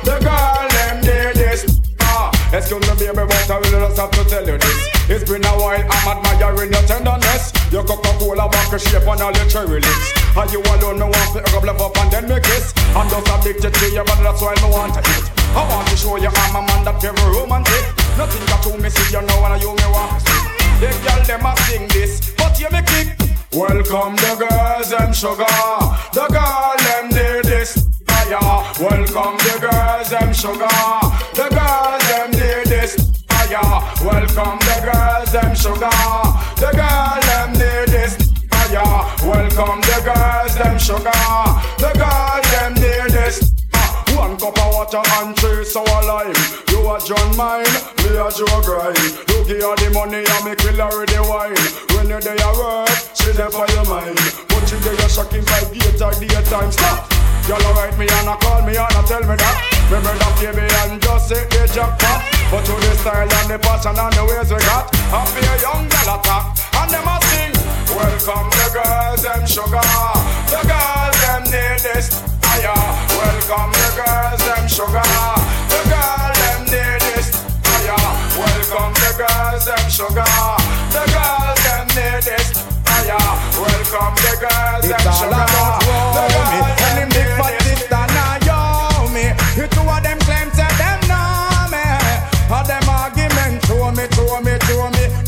The 0.03 0.15
girl, 0.23 0.67
them 0.71 1.01
ladies, 1.03 1.63
fire. 1.99 2.31
Ah, 2.31 2.55
excuse 2.55 2.81
me, 2.81 2.93
baby, 2.95 3.23
but 3.27 3.49
I 3.51 3.57
really 3.59 3.87
just 3.87 3.99
have 3.99 4.11
to 4.11 4.23
tell 4.25 4.45
you 4.47 4.57
this. 4.57 4.77
It's 5.09 5.23
been 5.29 5.45
a 5.45 5.53
while, 5.55 5.79
I'm 5.79 6.07
admiring 6.07 6.71
your 6.71 6.83
tenderness. 6.83 7.51
Your 7.71 7.83
Coca-Cola 7.83 8.47
back 8.49 8.71
a 8.71 8.79
shape 8.79 9.07
on 9.07 9.21
all 9.21 9.31
your 9.31 9.47
cherry 9.47 9.79
lips. 9.79 10.07
And 10.35 10.51
you 10.51 10.61
alone, 10.61 10.99
me 10.99 11.07
want 11.07 11.31
to 11.35 11.41
rub 11.51 11.65
love 11.65 11.81
up 11.81 11.97
and 11.97 12.11
then 12.11 12.27
me 12.29 12.39
kiss. 12.39 12.73
I'm 12.95 13.09
just 13.09 13.27
addicted 13.27 13.73
to 13.73 13.85
you, 13.91 14.03
but 14.03 14.19
that's 14.23 14.41
why 14.41 14.55
me 14.63 14.69
want 14.71 14.93
to 14.95 15.01
eat. 15.01 15.25
I 15.55 15.63
want 15.67 15.87
to 15.89 15.95
show 15.97 16.15
you 16.17 16.29
I'm 16.29 16.55
a 16.55 16.61
man 16.63 16.85
that 16.85 17.01
very 17.01 17.17
romantic. 17.27 17.83
Nothing 18.15 18.45
got 18.47 18.63
to 18.63 18.77
me, 18.77 18.89
see 18.89 19.15
you 19.15 19.21
know, 19.25 19.45
and 19.47 19.61
you 19.61 19.71
me 19.75 19.87
want 19.91 20.15
to 20.15 20.19
see. 20.23 20.41
The 20.79 20.89
girl 21.03 21.21
them 21.25 21.45
a 21.45 21.51
sing 21.65 21.87
this, 21.89 22.31
but 22.37 22.59
you 22.59 22.69
me 22.69 22.81
kick. 22.85 23.17
Welcome 23.51 24.15
the 24.21 24.31
girls, 24.37 24.89
them 24.91 25.11
sugar. 25.11 25.47
The 26.13 26.25
girl 26.29 26.75
them 26.77 27.09
this 27.11 27.46
fire. 28.27 28.63
Welcome 28.79 29.37
the 29.37 29.57
girls, 29.59 30.09
them 30.09 30.33
sugar. 30.33 30.67
The 31.33 31.47
girls 31.49 32.03
them 32.09 32.31
need 32.31 32.65
this 32.67 32.95
fire. 33.27 33.83
Welcome 34.03 34.59
the 34.59 34.77
girls, 34.83 35.31
them 35.31 35.55
sugar. 35.55 35.89
The 36.59 36.71
girl 36.75 37.19
them 37.21 37.53
need 37.53 37.87
this 37.87 38.15
fire. 38.49 38.83
Welcome 39.23 39.81
the 39.81 39.97
girls, 40.03 40.55
them 40.55 40.77
sugar. 40.77 41.11
The 41.77 41.91
girl 41.95 42.41
them 42.51 42.73
need 42.75 43.11
this. 43.11 43.53
One 44.15 44.37
cup 44.37 44.57
of 44.57 44.73
water 44.73 45.01
and 45.19 45.35
three 45.37 45.63
sour 45.63 46.03
lime. 46.03 46.33
You 46.69 46.89
a 46.89 46.99
John 46.99 47.37
mine, 47.37 47.65
me 48.03 48.17
a 48.17 48.29
Joe 48.31 48.61
grind. 48.61 48.97
You 49.29 49.45
give 49.45 49.61
her 49.61 49.75
the 49.75 49.91
money 49.93 50.23
and 50.25 50.45
me 50.45 50.55
kill 50.55 50.75
her 50.75 50.99
with 50.99 51.09
the 51.09 51.21
wine. 51.23 51.55
When 51.95 52.09
you 52.09 52.19
there 52.19 52.53
work, 52.57 52.89
she 53.13 53.31
there 53.31 53.49
for 53.49 53.67
your 53.73 53.85
mind. 53.85 54.17
But 54.49 54.71
you 54.71 54.79
there 54.79 54.93
you 54.93 55.09
shocking 55.09 55.45
by 55.45 55.61
gate 55.71 56.01
or 56.01 56.13
daytime. 56.13 56.71
Stop. 56.71 57.16
Y'all 57.47 57.73
write 57.79 57.97
me 57.97 58.05
and 58.11 58.27
a 58.27 58.35
call 58.35 58.61
me 58.67 58.75
and 58.75 58.91
a 58.91 59.01
tell 59.07 59.23
me 59.23 59.35
that. 59.39 59.55
Me 59.87 59.97
brother 60.03 60.31
baby 60.35 60.67
and 60.83 60.99
just 61.01 61.31
hit 61.31 61.47
the 61.47 61.63
jackpot 61.71 62.19
But 62.51 62.65
to 62.67 62.75
the 62.75 62.91
style 62.99 63.23
and 63.23 63.47
the 63.47 63.57
passion 63.63 63.95
and 63.95 64.11
the 64.11 64.23
ways 64.27 64.51
we 64.51 64.59
got 64.67 64.91
I 65.15 65.23
feel 65.31 65.55
young 65.63 65.87
gal 65.87 66.19
attack. 66.19 66.59
And 66.75 66.91
them 66.91 67.07
a 67.07 67.15
sing 67.31 67.57
Welcome 67.95 68.51
the 68.51 68.67
girls, 68.75 69.23
them 69.23 69.47
sugar. 69.47 69.79
The 70.51 70.59
girls, 70.67 71.17
them 71.23 71.43
need 71.47 71.79
this 71.79 72.11
fire. 72.43 72.75
Welcome 73.15 73.71
the 73.71 73.89
girls, 73.95 74.43
them 74.43 74.67
sugar. 74.67 75.07
The 75.71 75.79
girls, 75.87 76.35
them 76.35 76.61
need 76.67 76.99
this 76.99 77.31
fire. 77.63 77.95
Welcome 78.35 78.93
the 78.99 79.11
girls, 79.23 79.65
them 79.65 79.87
sugar. 79.87 80.27
The 80.91 81.03
girls, 81.15 81.59
them 81.63 81.87
need 81.95 82.21
this 82.27 82.51
fire. 82.83 83.17
Welcome 83.55 84.15
the 84.19 84.33
girls, 84.35 84.83
them 84.83 85.07
sugar. 85.15 85.47
The 85.47 86.23
girls, 86.35 86.76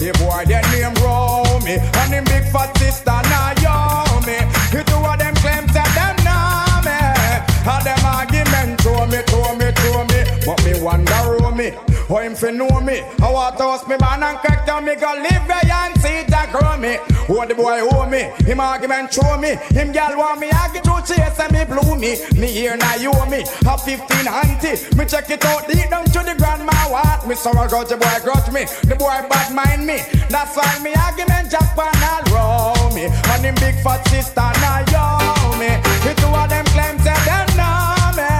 The 0.09 0.17
boy 0.25 0.43
their 0.45 0.63
name 0.73 0.95
row 1.05 1.43
me. 1.61 1.77
And 1.77 2.11
them 2.11 2.23
big 2.23 2.43
fat 2.49 2.75
sister 2.79 3.13
me. 4.25 4.41
You 4.73 4.83
two 4.83 4.97
of 5.05 5.19
them 5.19 5.35
claim 5.35 5.69
say 5.69 5.85
them 5.93 6.15
know 6.25 6.81
me. 6.81 6.97
All 7.69 7.83
them 7.83 8.01
argument 8.03 8.81
show 8.81 9.05
me, 9.05 9.21
show 9.29 9.53
me, 9.53 9.69
show 9.77 10.03
me. 10.09 10.19
But 10.47 10.65
me 10.65 10.81
wonder 10.81 11.13
who 11.13 11.39
How 12.09 12.17
him 12.25 12.33
fi 12.33 12.49
know 12.49 12.81
me? 12.81 13.05
I 13.21 13.29
want 13.29 13.57
to 13.59 13.63
host 13.69 13.87
me 13.87 13.95
man 14.01 14.23
and 14.23 14.39
crack 14.39 14.65
down 14.65 14.83
me 14.83 14.95
go 14.95 15.13
live 15.13 15.45
where 15.45 15.61
and 15.61 15.93
see 16.01 16.25
that 16.25 16.49
grow 16.49 16.73
me. 16.73 16.97
Who 17.29 17.37
the 17.45 17.53
boy 17.53 17.85
owe 17.85 18.09
me? 18.09 18.33
Him 18.49 18.59
argument 18.59 19.13
show 19.13 19.37
me. 19.37 19.61
Him 19.77 19.91
gal 19.93 20.17
want 20.17 20.41
me 20.41 20.49
argue 20.49 20.81
to 20.81 21.05
chase 21.05 21.37
and 21.37 21.53
me 21.53 21.61
blew 21.69 21.93
me. 22.01 22.17
Me 22.33 22.49
here 22.49 22.75
now 22.75 22.95
you 22.95 23.13
owe 23.13 23.29
me. 23.29 23.45
Have 23.61 23.85
15 23.85 24.25
auntie. 24.25 24.73
Me 24.97 25.05
check 25.05 25.29
it 25.29 25.45
out 25.45 25.69
deep 25.69 25.85
down 25.93 26.05
to 26.09 26.19
the 26.25 26.33
grandma 26.33 26.73
what 26.89 27.27
me 27.29 27.35
so 27.35 27.53
I 27.53 27.69
got 27.69 27.85
the 27.87 27.97
boy 28.01 28.17
grudge 28.25 28.49
me. 28.49 28.65
The 28.89 28.97
boy 28.97 29.21
bad 29.29 29.53
mind 29.53 29.85
me. 29.85 30.01
That's 30.33 30.57
why 30.57 30.81
me 30.81 30.97
argument 30.97 31.53
Japan 31.53 31.93
all 31.93 32.25
row 32.33 32.89
me. 32.97 33.05
And 33.05 33.45
him 33.45 33.53
big 33.61 33.77
fat 33.85 34.01
sister 34.09 34.49
now 34.65 34.81
yo 34.89 35.05
me. 35.61 35.77
The 36.01 36.17
two 36.17 36.33
of 36.33 36.49
them 36.49 36.65
claim 36.73 36.97
say 37.05 37.13
them 37.29 37.45
know 37.53 38.17
me. 38.17 38.33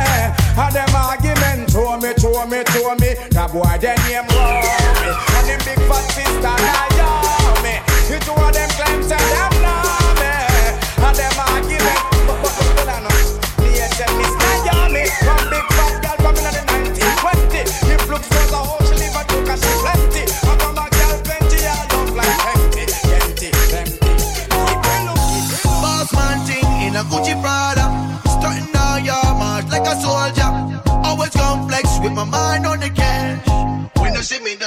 And 0.58 0.74
them 0.74 0.90
show 2.68 2.96
me. 2.96 3.16
That 3.32 3.52
boy 3.52 3.64
name 4.08 4.28
row 4.30 4.60
me. 4.60 5.12
And 5.38 5.48
him 5.48 5.60
big 5.66 5.80
fat 5.88 6.06
sister 6.12 6.42
now 6.42 6.89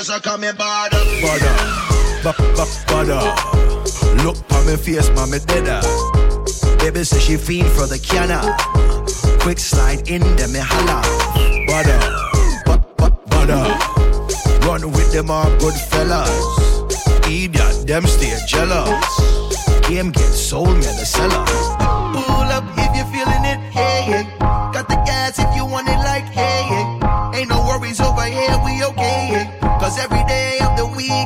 me, 0.03 0.07
just 0.07 0.19
a 0.19 0.29
come 0.29 0.45
and 0.45 0.59
bother. 0.59 0.97
Bada, 0.97 2.25
ba 2.25 2.33
ba 2.57 2.65
bada. 2.87 4.25
Look 4.25 4.37
on 4.53 4.67
me 4.67 4.77
face, 4.77 5.09
man, 5.11 5.31
me 5.31 5.38
deader. 5.38 5.81
Baby 6.79 7.05
say 7.05 7.21
she 7.21 7.37
fiend 7.37 7.69
for 7.69 7.87
the 7.87 7.99
canna. 7.99 8.41
Quick 9.41 9.59
slide 9.59 10.09
in, 10.09 10.23
then 10.37 10.53
me 10.53 10.61
holla. 10.61 11.03
Bada, 11.69 11.99
ba 12.67 12.85
ba 12.97 13.11
bada. 13.29 14.67
Run 14.67 14.91
with 14.93 15.12
them 15.12 15.31
all 15.31 15.51
good 15.59 15.75
fellas. 15.75 16.31
Idiot, 17.27 17.87
them 17.87 18.07
stay 18.07 18.37
jealous. 18.47 18.88
Game 19.88 20.11
get 20.11 20.33
sold, 20.33 20.77
me 20.77 20.83
the 20.83 21.07
seller. 21.07 21.91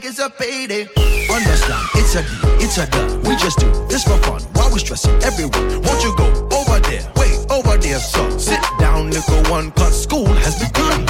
Is 0.07 0.21
a 0.21 0.31
payday. 0.31 0.87
Understand, 1.29 1.85
it's 1.99 2.14
a 2.14 2.23
deal, 2.23 2.62
it's 2.62 2.79
a 2.79 2.87
done. 2.87 3.21
We 3.23 3.35
just 3.35 3.59
do 3.59 3.69
this 3.90 4.05
for 4.05 4.16
fun. 4.23 4.40
While 4.55 4.71
we 4.73 4.79
stressing 4.79 5.19
everyone, 5.25 5.83
won't 5.83 6.01
you 6.05 6.14
go 6.16 6.27
over 6.55 6.79
there? 6.87 7.03
Wait, 7.16 7.35
over 7.51 7.77
there, 7.77 7.99
so 7.99 8.23
sit 8.38 8.62
down, 8.79 9.11
little 9.11 9.42
one, 9.51 9.73
cause 9.73 10.01
school 10.01 10.31
has 10.47 10.55
begun. 10.62 11.05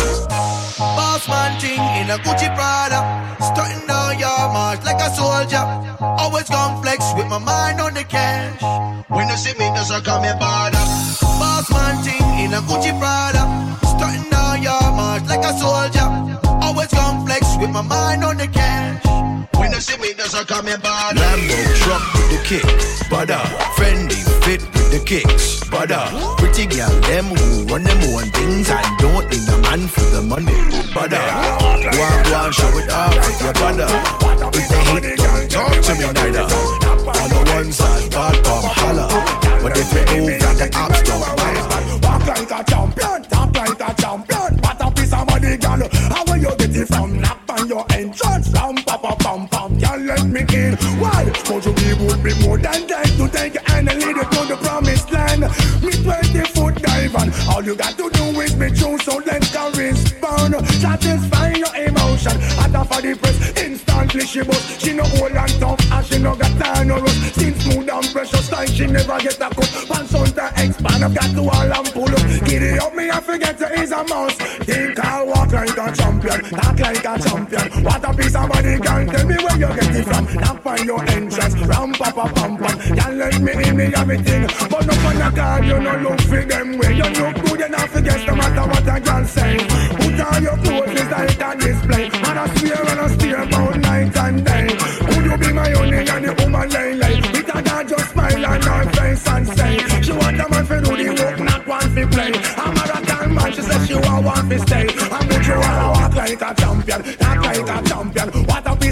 Boss 0.96 1.28
man 1.28 1.60
thing 1.60 1.82
in 2.00 2.08
a 2.08 2.16
Gucci 2.24 2.48
Prada. 2.56 3.00
Starting 3.44 3.84
out 3.90 4.18
your 4.18 4.42
march 4.56 4.82
like 4.84 5.00
a 5.00 5.10
soldier. 5.14 5.64
Always 6.00 6.48
gon' 6.48 6.80
flex 6.82 7.04
with 7.16 7.28
my 7.28 7.38
mind 7.38 7.80
on 7.80 7.92
the 7.92 8.04
cash. 8.04 8.62
When 9.08 9.28
you 9.28 9.36
see 9.36 9.52
me, 9.58 9.68
just 9.76 9.92
a 9.92 10.00
come 10.00 10.24
and 10.24 10.40
bother. 10.40 10.84
Boss 11.40 11.68
man 11.70 12.02
thing 12.02 12.26
in 12.44 12.54
a 12.54 12.60
Gucci 12.64 12.96
Prada. 12.98 13.44
Starting 13.92 14.32
out 14.32 14.56
your 14.62 14.80
march 14.96 15.24
like 15.28 15.44
a 15.44 15.52
soldier. 15.60 16.08
Always 16.64 16.88
gon' 16.88 17.26
flex 17.26 17.44
with 17.60 17.70
my 17.70 17.82
mind 17.82 18.24
on 18.24 18.38
the 18.38 18.48
cash. 18.48 18.65
When 19.86 20.00
you 20.00 20.04
see 20.04 20.14
me, 20.14 20.14
just 20.18 20.34
a 20.34 20.44
come 20.44 20.66
and 20.66 20.82
bother. 20.82 21.20
Lambo 21.20 21.76
truck 21.78 22.02
with 22.14 22.30
the 22.30 22.40
kick. 22.42 22.64
Bada, 23.06 23.38
friendly 23.76 24.16
fit 24.42 24.62
with 24.74 24.90
the 24.90 25.02
kicks. 25.04 25.60
Bada, 25.70 26.10
pretty 26.38 26.66
girl, 26.66 26.90
them 27.02 27.26
who 27.26 27.64
run 27.66 27.84
them 27.84 28.02
own 28.10 28.24
things 28.34 28.70
and 28.70 28.98
don't 28.98 29.28
need 29.30 29.46
a 29.48 29.58
man 29.62 29.86
for 29.86 30.02
the 30.10 30.22
money. 30.22 30.58
Bada, 30.90 31.22
go 31.92 32.02
on, 32.02 32.22
go 32.24 32.34
on, 32.34 32.52
show 32.52 32.78
it 32.78 32.90
off 32.90 33.14
with 33.14 33.42
your 33.42 33.52
brother. 33.54 33.86
If 34.58 34.68
they 34.68 34.82
hate, 34.90 35.18
don't 35.18 35.50
talk 35.50 35.70
to 35.70 35.94
me 35.94 36.12
neither. 36.12 36.42
On 36.42 37.28
the 37.30 37.52
one 37.54 37.72
side, 37.72 38.10
bad 38.10 38.42
bomb 38.42 38.64
holla. 38.66 39.06
But 39.62 39.76
if 39.76 39.92
you 39.92 40.22
move 40.22 40.42
like 40.42 40.58
the 40.58 40.68
ops 40.74 41.02
don't 41.02 41.20
bother. 41.20 42.02
Walk 42.02 42.26
like 42.26 42.50
a 42.50 42.64
champion, 42.70 43.22
talk 43.30 43.54
like 43.54 43.80
a 43.80 44.02
champion. 44.02 44.50
What 44.58 44.82
a 44.82 44.90
piece 44.90 45.12
of 45.12 45.26
money, 45.30 45.56
girl. 45.56 45.88
How 46.10 46.24
will 46.26 46.38
you 46.38 46.56
get 46.56 46.74
it 46.74 46.88
from? 46.88 47.20
Knock 47.20 47.45
me 50.36 50.42
in. 50.54 50.74
Why? 51.00 51.24
Cause 51.44 51.66
you 51.66 51.72
be 51.72 52.04
would 52.04 52.22
be 52.22 52.34
more 52.44 52.58
than 52.58 52.86
dead 52.86 53.08
to 53.16 53.28
take 53.28 53.54
your 53.54 53.62
hand 53.64 53.88
and 53.88 53.98
lead 54.00 54.16
you 54.16 54.24
to 54.24 54.40
the 54.52 54.56
promised 54.60 55.10
land. 55.10 55.42
Me 55.82 55.92
20 55.92 56.40
foot 56.52 56.74
dive 56.82 57.14
all 57.48 57.62
you 57.62 57.74
got 57.74 57.96
to 57.96 58.10
do 58.10 58.24
is 58.40 58.54
be 58.54 58.68
true, 58.70 58.98
so 58.98 59.16
let's 59.24 59.50
go 59.52 59.70
respond. 59.72 60.54
Satisfy 60.68 61.52
your 61.52 61.74
emotion. 61.76 62.36
At 62.60 62.76
for 62.86 63.00
the 63.00 63.16
press, 63.16 63.38
instantly 63.56 64.26
she 64.26 64.42
bust. 64.42 64.80
She 64.80 64.92
no 64.92 65.04
old 65.20 65.32
and 65.32 65.54
tough, 65.60 65.80
and 65.92 66.06
she 66.06 66.18
no 66.18 66.34
got 66.36 66.52
time 66.60 66.88
no 66.88 66.98
rust. 67.00 67.34
Since 67.34 67.64
smooth 67.64 67.88
and 67.88 68.06
precious 68.12 68.48
time, 68.48 68.68
she 68.68 68.86
never 68.86 69.18
get 69.18 69.40
a 69.40 69.48
cut. 69.48 69.70
Pants 69.88 70.14
on 70.14 70.28
the 70.36 70.46
expand, 70.56 71.04
I've 71.04 71.14
got 71.14 71.30
to 71.34 71.42
all 71.48 71.72
and 71.72 71.88
pull 71.92 72.10
up. 72.10 72.24
Get 72.44 72.82
up, 72.82 72.94
me, 72.94 73.10
I 73.10 73.20
forget 73.20 73.58
to 73.58 73.72
is 73.80 73.92
a 73.92 74.04
mouse. 74.04 74.36
Think 74.66 74.98
I'll 75.04 75.26
walk 75.26 75.52
like 75.52 75.70
a 75.70 75.96
champion, 75.96 76.40
talk 76.50 76.78
like 76.78 77.04
a 77.04 77.14
champion. 77.22 77.84
What 77.84 78.04
a 78.04 78.14
piece 78.14 78.34
of 78.34 78.48
money, 78.48 78.78
girl, 78.78 79.06
tell 79.06 79.26
me 79.26 79.35
you 79.68 79.80
get 79.80 79.96
it 79.96 80.04
from. 80.04 80.24
Knock 80.34 80.66
on 80.66 80.84
your 80.84 81.02
entrance, 81.10 81.54
ram, 81.66 81.92
pa, 81.92 82.12
pa, 82.12 82.26
pam, 82.32 82.56
pam. 82.56 82.78
Can't 82.96 83.16
let 83.16 83.40
me 83.40 83.52
in, 83.52 83.76
me 83.76 83.84
everything. 83.94 84.46
But 84.70 84.86
no 84.86 84.94
on 85.08 85.16
the 85.16 85.30
card, 85.34 85.64
you 85.64 85.78
no 85.78 85.96
look 85.96 86.20
for 86.20 86.44
them 86.44 86.78
way. 86.78 86.92
You 86.94 87.08
look 87.18 87.34
good, 87.44 87.60
you 87.60 87.68
not 87.68 87.88
forget 87.88 88.26
no 88.26 88.34
matter 88.34 88.66
what 88.70 88.86
a 88.86 89.00
girl 89.00 89.24
say. 89.24 89.56
Put 89.96 90.20
on 90.20 90.42
your 90.42 90.56
clothes, 90.58 91.00
it's 91.00 91.10
like 91.10 91.40
a 91.40 91.50
display. 91.58 92.04
And 92.06 92.38
I 92.38 92.46
swear 92.54 92.82
and 92.90 93.00
I 93.00 93.08
steer 93.08 93.42
about 93.42 93.78
night 93.78 94.16
and 94.16 94.44
day. 94.44 94.66
Would 95.08 95.24
you 95.24 95.36
be 95.38 95.52
my 95.52 95.72
only 95.72 95.98
and 95.98 96.24
the 96.24 96.32
woman 96.42 96.68
lay 96.70 96.94
lay? 96.94 97.18
It 97.18 97.48
a 97.48 97.62
girl 97.62 97.84
just 97.84 98.12
smile 98.12 98.46
on 98.46 98.62
her 98.62 98.92
face 98.92 99.26
and 99.28 99.46
say, 99.48 100.02
she 100.02 100.12
want 100.12 100.40
a 100.40 100.48
man 100.48 100.66
for 100.66 100.80
do 100.80 100.96
the 100.96 101.22
work, 101.22 101.38
not 101.40 101.66
one 101.66 101.88
for 101.94 102.06
play. 102.06 102.32
I'm 102.56 102.76
a 102.76 102.84
rock 102.92 103.06
man, 103.28 103.52
she 103.52 103.62
said 103.62 103.86
she 103.86 103.94
want 103.94 104.24
one 104.24 104.48
for 104.48 104.58
stay. 104.66 104.86
I'm 105.10 105.28
with 105.28 105.46
you 105.46 105.58
wanna 105.58 105.88
walk 105.94 106.14
like 106.14 106.42
a 106.42 106.54
champion, 106.54 107.00
act 107.20 107.42
like 107.42 107.68
a 107.68 107.88
champion. 107.88 108.45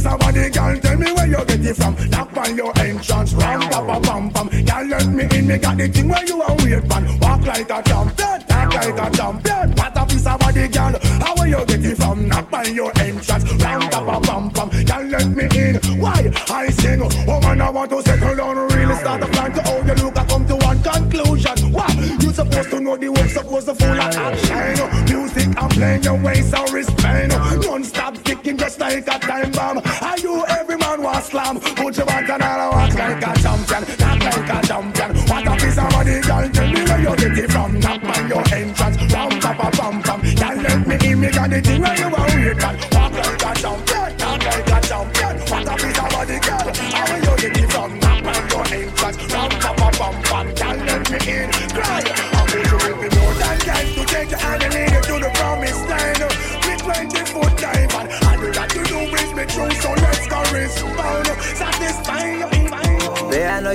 What 0.04 0.14
a 0.14 0.18
body, 0.18 0.50
girl, 0.50 0.78
tell 0.80 0.98
me 0.98 1.12
where 1.12 1.26
you 1.26 1.44
get 1.46 1.64
it 1.64 1.76
from. 1.76 1.96
Knock 2.10 2.36
on 2.36 2.56
your 2.56 2.78
entrance, 2.78 3.32
ram, 3.32 3.60
pa, 3.70 3.80
pa, 3.80 4.00
pam, 4.00 4.30
pam. 4.30 4.48
Girl, 4.48 4.84
let 4.86 5.06
me 5.06 5.24
in, 5.38 5.46
me 5.46 5.56
got 5.56 5.78
the 5.78 5.88
thing 5.88 6.08
where 6.08 6.26
you 6.26 6.42
are 6.42 6.56
weird, 6.56 6.86
man. 6.88 7.18
Walk 7.20 7.46
like 7.46 7.70
a 7.70 7.82
champion, 7.82 8.40
talk 8.46 8.74
like 8.74 8.98
a 8.98 9.16
champion. 9.16 9.72
What 9.72 9.96
a 9.96 10.06
piece 10.06 10.26
of 10.26 10.38
body, 10.38 10.68
girl, 10.68 10.98
how 11.24 11.34
will 11.36 11.46
you 11.46 11.64
get 11.64 11.84
it 11.86 11.96
from? 11.96 12.28
Knock 12.28 12.52
on 12.52 12.74
your 12.74 12.92
entrance, 13.00 13.50
ram, 13.54 13.80
pa, 13.88 14.04
pa, 14.04 14.20
pam, 14.20 14.50
pam. 14.50 14.68
Girl, 14.84 15.04
let 15.08 15.26
me 15.28 15.44
in. 15.58 15.76
Why? 15.98 16.30
I 16.50 16.68
sing, 16.68 17.00
oh 17.02 17.40
man, 17.40 17.62
I 17.62 17.70
want 17.70 17.90
to 17.90 18.02
settle 18.02 18.36
down, 18.36 18.56
really 18.56 18.94
start 18.96 19.22
a 19.22 19.26
plan 19.26 19.52
to 19.52 19.62
how 19.62 19.78
you 19.78 19.94
look, 20.04 20.18
I 20.18 20.26
come 20.26 20.46
to 20.46 20.56
one 20.56 20.82
conclusion. 20.82 21.72
What? 21.72 21.96
You 22.22 22.30
supposed 22.30 22.70
to 22.70 22.80
know 22.80 22.96
the 22.98 23.08
work, 23.08 23.30
supposed 23.30 23.68
to 23.68 23.74
full 23.74 23.88
of 23.88 24.14
action. 24.14 25.04
Music, 25.06 25.48
I'm 25.56 25.70
playing 25.70 26.02
your 26.02 26.20
way, 26.20 26.42
so 26.42 26.62
respect. 26.66 27.32
Non-stop 27.64 28.22
ticking 28.54 28.64
just 28.64 28.80
like 28.80 29.06
a 29.06 29.18
time 29.18 29.50
bomb. 29.52 29.78
Are 30.02 30.18
you 30.18 30.44
every 30.46 30.76
man 30.76 31.02
was 31.02 31.24
slam? 31.24 31.60
Put 31.60 31.96
your 31.96 32.06
back 32.06 32.28
and 32.28 32.42
I'll 32.42 32.70
walk 32.70 32.94
like 32.94 33.16
a 33.16 33.40
champion, 33.40 33.98
not 33.98 34.18
like 34.20 34.64
a 34.64 34.66
champion. 34.66 35.16
What 35.28 35.46
a 35.46 35.64
piece 35.64 35.78
of 35.78 35.92
money, 35.92 36.20
girl, 36.20 36.48
tell 36.50 36.68
me 36.68 36.82
where 36.82 37.00
you 37.00 37.16
get 37.16 37.38
it 37.38 37.52
from. 37.52 37.80
Knock 37.80 38.04
on 38.04 38.28
your 38.28 38.54
entrance, 38.54 39.12
ram, 39.12 39.40
pa, 39.40 39.54
pa, 39.54 39.70
pam, 39.70 40.02
pam. 40.02 40.20
Can't 40.22 40.62
let 40.62 40.86
me 40.86 41.10
in, 41.10 41.20
me 41.20 41.30
got 41.30 41.50
the 41.50 41.60
thing 41.60 41.82
where 41.82 41.98
you 41.98 42.14
are 42.14 42.36
weird, 42.36 42.93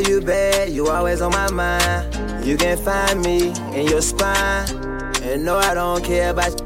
you 0.07 0.21
bad, 0.21 0.69
you 0.69 0.87
always 0.87 1.21
on 1.21 1.31
my 1.31 1.49
mind. 1.51 2.45
You 2.45 2.57
can 2.57 2.77
find 2.77 3.21
me 3.21 3.49
in 3.73 3.87
your 3.87 4.01
spine. 4.01 4.69
And 5.23 5.43
no, 5.43 5.57
I 5.57 5.73
don't 5.73 6.03
care 6.03 6.29
about 6.31 6.61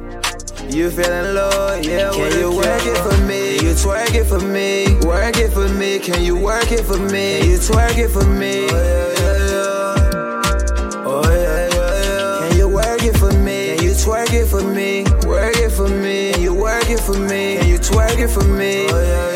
you 0.70 0.90
feeling 0.90 1.34
low, 1.34 1.80
yeah. 1.82 2.12
Can 2.12 2.40
you 2.40 2.56
work 2.56 2.86
it 2.86 2.98
for 2.98 3.18
me? 3.26 3.54
You 3.56 3.74
twerk 3.74 4.14
it 4.14 4.26
for 4.26 4.40
me. 4.40 4.96
Work 5.06 5.38
it 5.38 5.52
for 5.52 5.68
me. 5.70 6.00
Can 6.00 6.24
you 6.24 6.36
work 6.36 6.72
it 6.72 6.84
for 6.84 6.98
me? 6.98 7.38
You 7.50 7.58
twerk 7.58 7.98
it 7.98 8.10
for 8.10 8.26
me. 8.26 8.68
Oh, 8.70 8.76
yeah, 8.76 9.20
yeah, 9.20 9.48
yeah. 9.52 11.04
Oh, 11.06 11.22
yeah, 11.26 11.70
yeah, 11.70 12.42
yeah. 12.44 12.50
Can 12.50 12.58
you 12.58 12.70
work 12.70 13.04
it 13.04 13.18
for 13.18 13.32
me? 13.34 13.76
Can 13.76 13.84
you 13.84 13.92
twerk 13.92 14.34
it 14.34 14.48
for 14.48 14.64
me? 14.64 15.04
Work 15.28 15.58
it 15.58 15.72
for 15.72 15.88
me. 15.88 16.34
Can 16.34 16.42
you 16.42 16.54
work 16.54 16.90
it 16.90 17.00
for 17.00 17.18
me? 17.18 17.58
Can 17.58 17.68
you 17.68 17.78
twerk 17.80 18.20
it 18.20 18.30
for 18.30 18.44
me? 18.44 18.88
Oh, 18.90 19.02
yeah, 19.02 19.28
yeah. 19.28 19.33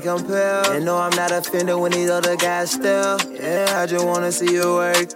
Can 0.00 0.18
compare. 0.18 0.62
And 0.72 0.84
no, 0.84 0.98
I'm 0.98 1.14
not 1.16 1.30
offended 1.30 1.76
when 1.76 1.92
these 1.92 2.10
other 2.10 2.36
guys 2.36 2.72
stare. 2.72 3.16
Yeah, 3.30 3.80
I 3.80 3.86
just 3.86 4.04
wanna 4.04 4.32
see 4.32 4.52
you 4.52 4.74
work. 4.74 5.08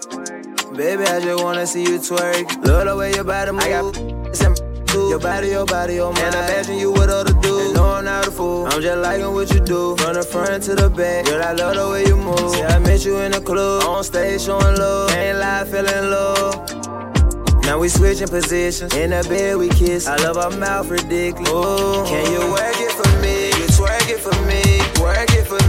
Baby, 0.76 1.04
I 1.04 1.20
just 1.20 1.42
wanna 1.42 1.66
see 1.66 1.82
you 1.82 1.98
twerk. 1.98 2.66
Love 2.66 2.86
the 2.86 2.96
way 2.96 3.12
your 3.14 3.24
body 3.24 3.52
move. 3.52 3.62
I 3.62 3.70
got 3.70 4.36
some 4.36 4.54
your 4.94 5.18
body, 5.18 5.48
your 5.48 5.66
body, 5.66 5.94
your 5.94 6.12
mind. 6.12 6.24
And 6.24 6.34
I 6.34 6.52
imagine 6.52 6.78
you 6.78 6.92
with 6.92 7.08
other 7.08 7.32
dudes. 7.34 7.66
And 7.66 7.74
No, 7.74 7.84
I'm 7.94 8.04
not 8.04 8.26
a 8.26 8.30
fool. 8.30 8.66
I'm 8.66 8.80
just 8.80 8.98
liking 8.98 9.32
what 9.32 9.50
you 9.52 9.60
do. 9.60 9.96
From 9.96 10.14
the 10.14 10.22
front 10.22 10.64
to 10.64 10.74
the 10.74 10.90
back. 10.90 11.26
Girl, 11.26 11.42
I 11.42 11.52
love 11.52 11.76
the 11.76 11.88
way 11.88 12.04
you 12.04 12.16
move. 12.16 12.50
See, 12.50 12.62
I 12.62 12.78
met 12.78 13.04
you 13.04 13.16
in 13.18 13.32
the 13.32 13.40
club. 13.40 13.84
On 13.84 14.02
stage 14.02 14.42
showing 14.42 14.76
love. 14.76 15.12
Ain't 15.12 15.38
lie, 15.38 15.64
feeling 15.64 16.10
love. 16.10 17.64
Now 17.64 17.78
we 17.78 17.88
switching 17.88 18.28
positions. 18.28 18.94
In 18.94 19.10
the 19.10 19.26
bed 19.28 19.56
we 19.56 19.68
kiss. 19.68 20.06
I 20.06 20.16
love 20.16 20.38
our 20.38 20.50
mouth 20.50 20.88
ridiculous. 20.88 21.50
Ooh. 21.50 22.04
Can 22.06 22.32
you 22.32 22.40
work 22.50 22.76
it 22.76 22.92
for 22.92 23.22
me? 23.22 23.47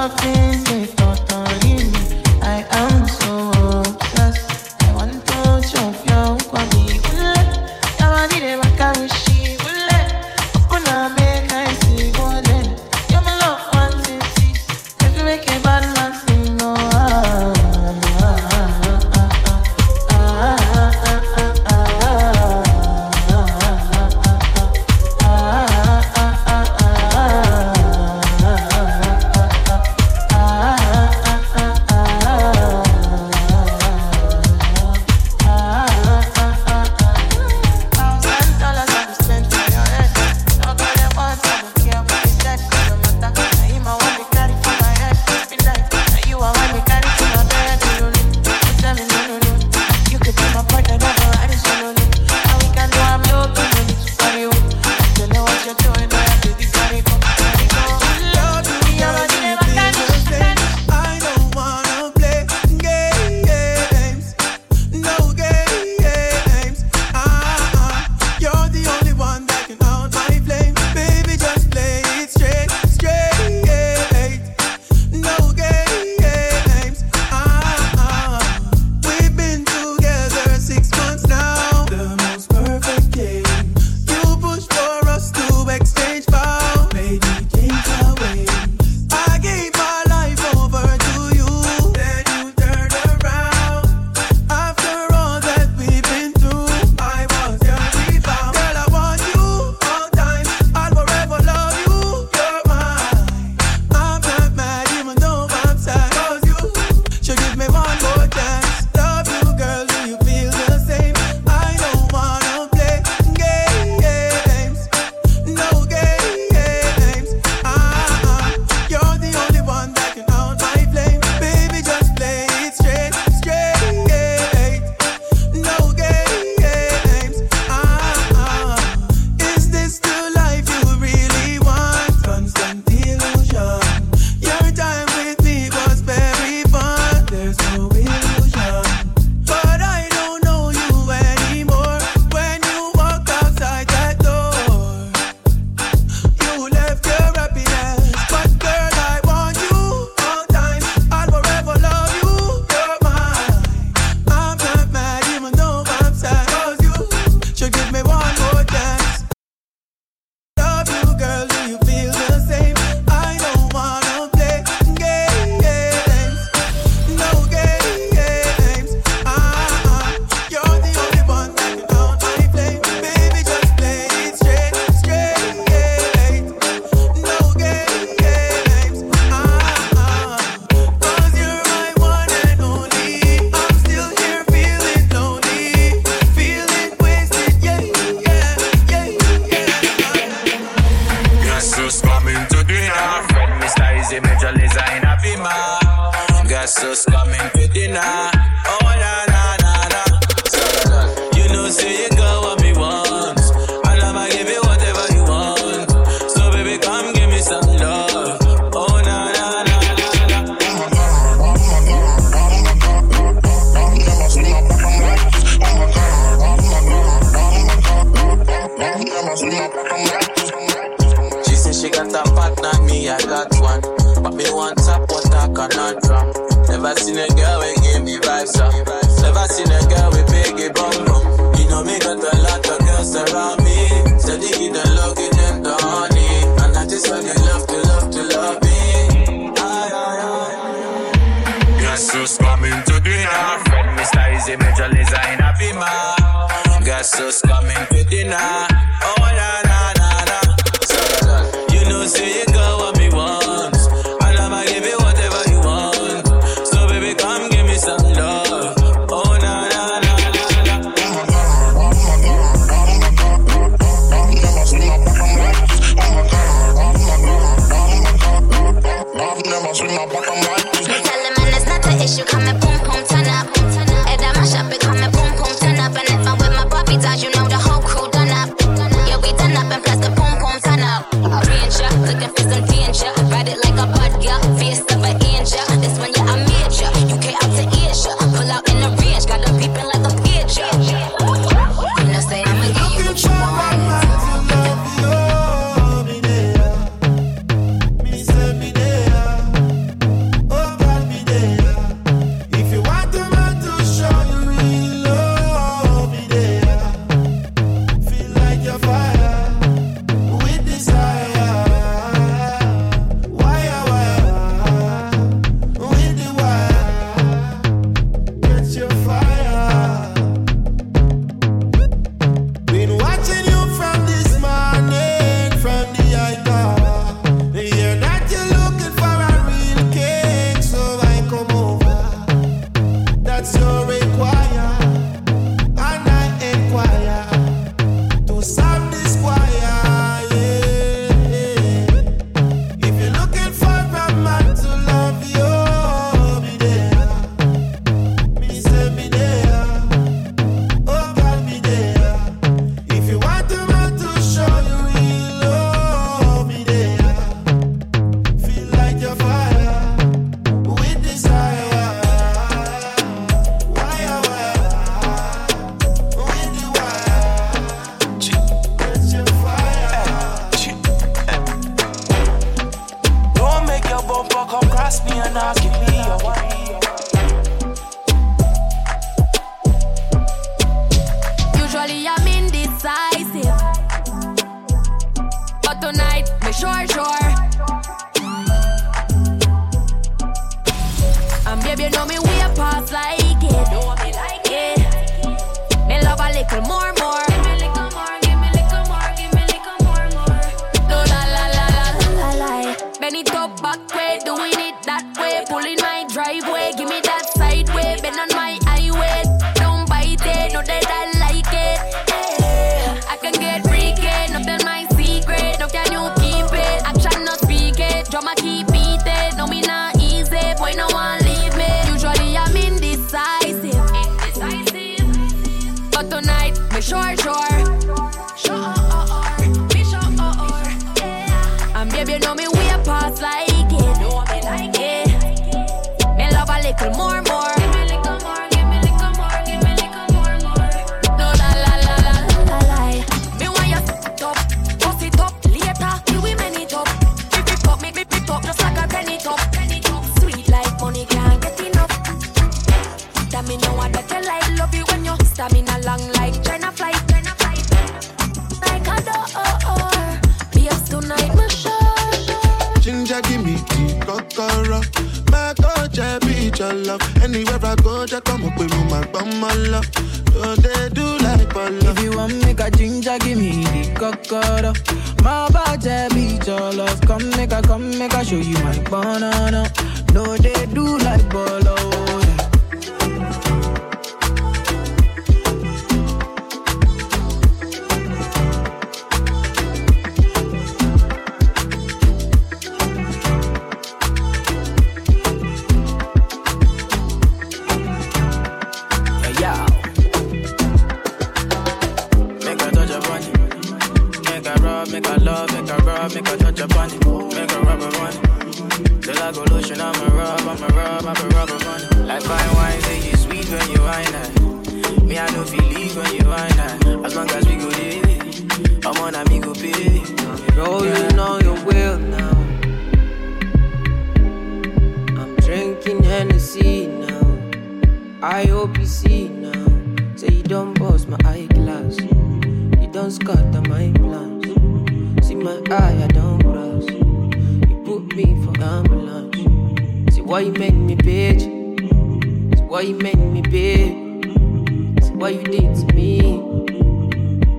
nothing's 0.00 0.70
left 0.70 0.99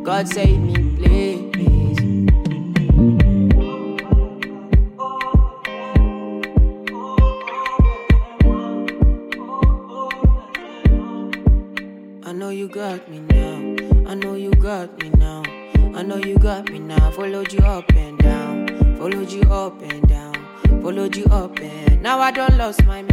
God 0.04 0.28
save 0.28 0.60
me, 0.60 0.74
please. 0.98 2.00
I 12.24 12.32
know 12.34 12.50
you 12.50 12.68
got 12.68 13.08
me 13.10 13.20
now. 13.20 14.10
I 14.10 14.16
know 14.16 14.34
you 14.36 14.52
got 14.52 14.98
me 15.02 15.10
now. 15.12 15.44
I 15.96 16.02
know 16.02 16.18
you 16.18 16.38
got 16.40 16.70
me 16.72 16.80
now. 16.80 17.12
Followed 17.12 17.54
you 17.54 17.60
up 17.60 17.92
and 17.94 18.18
down. 18.18 18.98
Followed 18.98 19.32
you 19.32 19.42
up 19.44 19.82
and 19.84 20.08
down. 20.10 20.34
Followed 20.82 21.16
you 21.16 21.26
up 21.26 21.60
and 21.60 22.02
now 22.02 22.20
I 22.20 22.32
don't 22.32 22.58
lost 22.58 22.84
my 22.86 23.04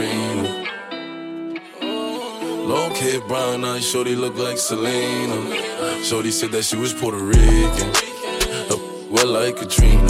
Serena. 0.00 0.64
Long 1.82 2.94
hair, 2.94 3.20
brown 3.28 3.64
eyes, 3.64 3.86
shorty 3.86 4.16
look 4.16 4.36
like 4.36 4.56
Selena. 4.56 6.02
Shorty 6.02 6.30
said 6.30 6.52
that 6.52 6.64
she 6.64 6.76
was 6.76 6.94
Puerto 6.94 7.18
Rican. 7.18 7.90
Uh, 8.70 8.78
well, 9.10 9.26
like 9.26 9.56
Katrina. 9.56 10.08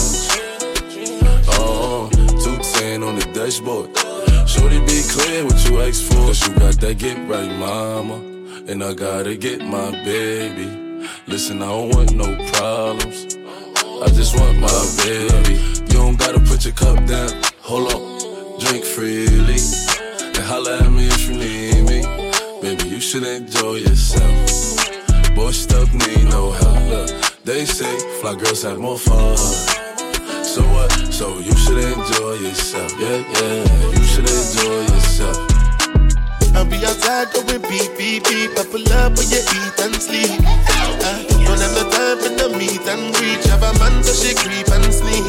Oh, 1.58 2.08
210 2.12 3.02
on 3.02 3.16
the 3.16 3.26
dashboard. 3.34 3.90
Shorty 4.48 4.78
be 4.80 5.02
clear 5.10 5.44
what 5.44 5.58
you 5.68 5.80
ask 5.80 6.04
for. 6.04 6.26
Cause 6.26 6.46
you 6.46 6.54
got 6.54 6.74
that 6.80 6.98
get 6.98 7.16
right, 7.28 7.50
mama. 7.58 8.16
And 8.68 8.84
I 8.84 8.94
gotta 8.94 9.34
get 9.36 9.60
my 9.60 9.90
baby. 10.04 11.02
Listen, 11.26 11.62
I 11.62 11.68
don't 11.68 11.94
want 11.94 12.12
no 12.12 12.28
problems. 12.52 13.36
I 14.04 14.08
just 14.14 14.38
want 14.38 14.56
my 14.60 14.82
baby. 15.02 15.54
You 15.88 15.98
don't 15.98 16.16
gotta 16.16 16.38
put 16.40 16.64
your 16.64 16.74
cup 16.74 17.04
down. 17.06 17.42
Hold 17.62 17.92
on, 17.92 18.09
drink 18.60 18.84
freely. 18.84 19.58
And 20.36 20.44
holla 20.44 20.78
at 20.78 20.92
me 20.92 21.08
if 21.08 21.28
you 21.28 21.36
need 21.36 21.82
me. 21.88 22.00
Baby, 22.60 22.88
you 22.88 23.00
should 23.00 23.24
enjoy 23.24 23.76
yourself. 23.76 25.34
Boy, 25.34 25.50
stuff 25.50 25.92
need 25.94 26.24
no 26.28 26.52
help. 26.52 27.10
They 27.44 27.64
say 27.64 27.98
fly 28.20 28.34
girls 28.34 28.62
have 28.62 28.78
more 28.78 28.98
fun. 28.98 29.36
So 30.44 30.62
what? 30.74 30.92
So 31.10 31.38
you 31.38 31.56
should 31.56 31.78
enjoy 31.78 32.34
yourself. 32.44 32.92
Yeah, 33.00 33.24
yeah, 33.34 33.90
you 33.96 34.04
should 34.04 34.28
enjoy 34.28 34.80
yourself. 34.92 35.38
I'll 36.54 36.66
be 36.66 36.76
outside 36.84 37.32
going 37.32 37.62
beep, 37.62 37.96
beep, 37.96 38.24
beep. 38.24 38.50
I 38.58 38.64
pull 38.70 38.86
up 38.92 39.16
when 39.16 39.28
you 39.30 39.40
eat 39.40 39.80
and 39.80 39.94
sleep. 39.96 40.30
I 40.44 41.24
don't 41.44 41.58
have 41.58 41.74
no 41.74 41.84
time 41.90 42.18
for 42.18 42.32
the 42.36 42.56
meet 42.58 42.84
and 42.86 43.08
reach. 43.20 43.44
Have 43.46 43.62
a 43.62 43.72
man 43.78 44.02
so 44.04 44.12
she 44.12 44.34
creep 44.34 44.68
and 44.68 44.92
sneak. 44.92 45.24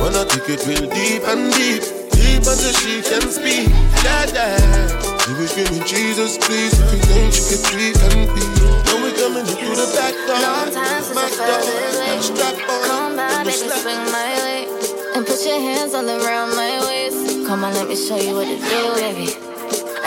Wanna 0.00 0.24
take 0.24 0.48
it 0.48 0.66
real 0.66 0.88
deep 0.88 1.22
and 1.26 1.52
deep. 1.52 1.97
Deep 2.38 2.46
until 2.46 2.72
she 2.78 3.02
can 3.02 3.26
speak. 3.34 3.66
Yeah, 4.06 4.30
yeah. 4.30 5.26
You 5.26 5.34
be 5.34 5.46
screaming, 5.50 5.82
Jesus, 5.84 6.38
please. 6.38 6.70
If 6.70 6.92
you 6.94 7.02
think 7.10 7.34
you 7.34 7.44
can 7.50 7.60
treat 7.66 7.98
and 7.98 8.30
be. 8.30 8.42
Now 8.86 9.02
we 9.02 9.10
coming 9.18 9.42
in 9.42 9.56
through 9.58 9.74
the 9.74 9.90
back 9.98 10.14
door. 10.22 10.38
Long 10.38 10.70
time 10.70 11.02
since 11.02 11.18
I 11.18 11.34
Back 11.34 11.66
door. 11.66 11.98
way. 11.98 12.20
Strap 12.22 12.54
on. 12.70 12.84
Come 12.86 13.16
by, 13.16 13.42
baby, 13.42 13.50
slap. 13.50 13.78
swing 13.82 14.04
my 14.14 14.30
way. 14.46 14.70
And 15.18 15.26
put 15.26 15.44
your 15.44 15.58
hands 15.58 15.94
all 15.94 16.06
around 16.06 16.54
my 16.54 16.78
waist. 16.86 17.44
Come 17.48 17.64
on, 17.64 17.74
let 17.74 17.88
me 17.88 17.96
show 17.96 18.16
you 18.16 18.34
what 18.36 18.46
to 18.46 18.54
do, 18.54 18.82
baby. 19.02 19.34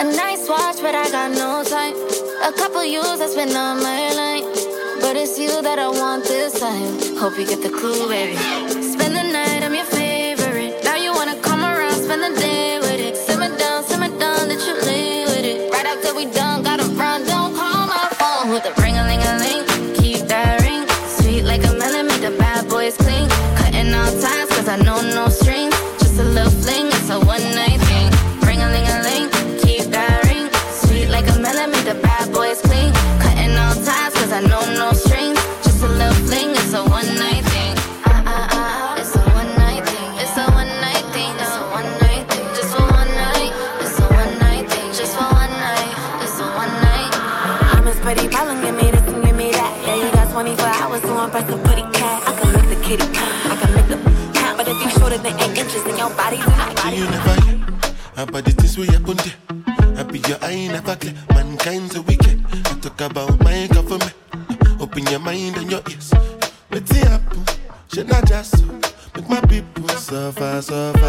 A 0.00 0.04
nice 0.04 0.48
watch, 0.48 0.80
but 0.80 0.94
I 0.94 1.10
got 1.12 1.32
no 1.32 1.62
time. 1.68 1.92
A 2.48 2.52
couple 2.56 2.82
years 2.82 3.20
I 3.20 3.26
spent 3.28 3.52
on 3.54 3.82
my 3.82 4.08
line. 4.16 4.44
But 5.04 5.16
it's 5.16 5.38
you 5.38 5.60
that 5.60 5.78
I 5.78 5.88
want 5.88 6.24
this 6.24 6.58
time. 6.58 6.96
Hope 7.18 7.36
you 7.36 7.44
get 7.44 7.60
the 7.60 7.68
clue, 7.68 8.08
baby. 8.08 8.81
kitty. 52.96 53.18
I 53.18 53.56
can 53.60 53.74
make 53.74 53.88
them 53.88 54.02
count, 54.34 54.56
but 54.58 54.68
if 54.68 54.82
you 54.82 54.90
shorter 54.90 55.18
than 55.18 55.34
eight 55.40 55.58
inches, 55.58 55.82
then 55.84 55.96
your 55.96 56.10
body 56.10 56.38
not. 56.38 56.94
You 56.94 57.08
never 57.08 57.36
about 58.16 58.44
the 58.44 58.52
things 58.52 58.76
we 58.76 58.86
happen 58.86 59.16
there. 59.24 59.36
I 59.98 60.02
be 60.02 60.18
your 60.28 60.38
eye 60.42 60.68
in 60.68 60.74
a 60.74 60.82
clear. 60.96 61.14
Mankind's 61.30 61.96
a 61.96 62.02
wicked. 62.02 62.44
I 62.52 62.74
talk 62.80 63.00
about 63.00 63.40
my 63.40 63.66
government. 63.68 64.14
Open 64.80 65.06
your 65.06 65.20
mind 65.20 65.56
and 65.56 65.70
your 65.70 65.82
ears. 65.90 66.12
What's 66.68 66.92
happen? 66.92 67.44
Should 67.92 68.08
not 68.08 68.26
just 68.26 68.64
make 69.14 69.28
my 69.28 69.40
people 69.40 69.88
suffer, 69.88 70.60
suffer. 70.62 71.01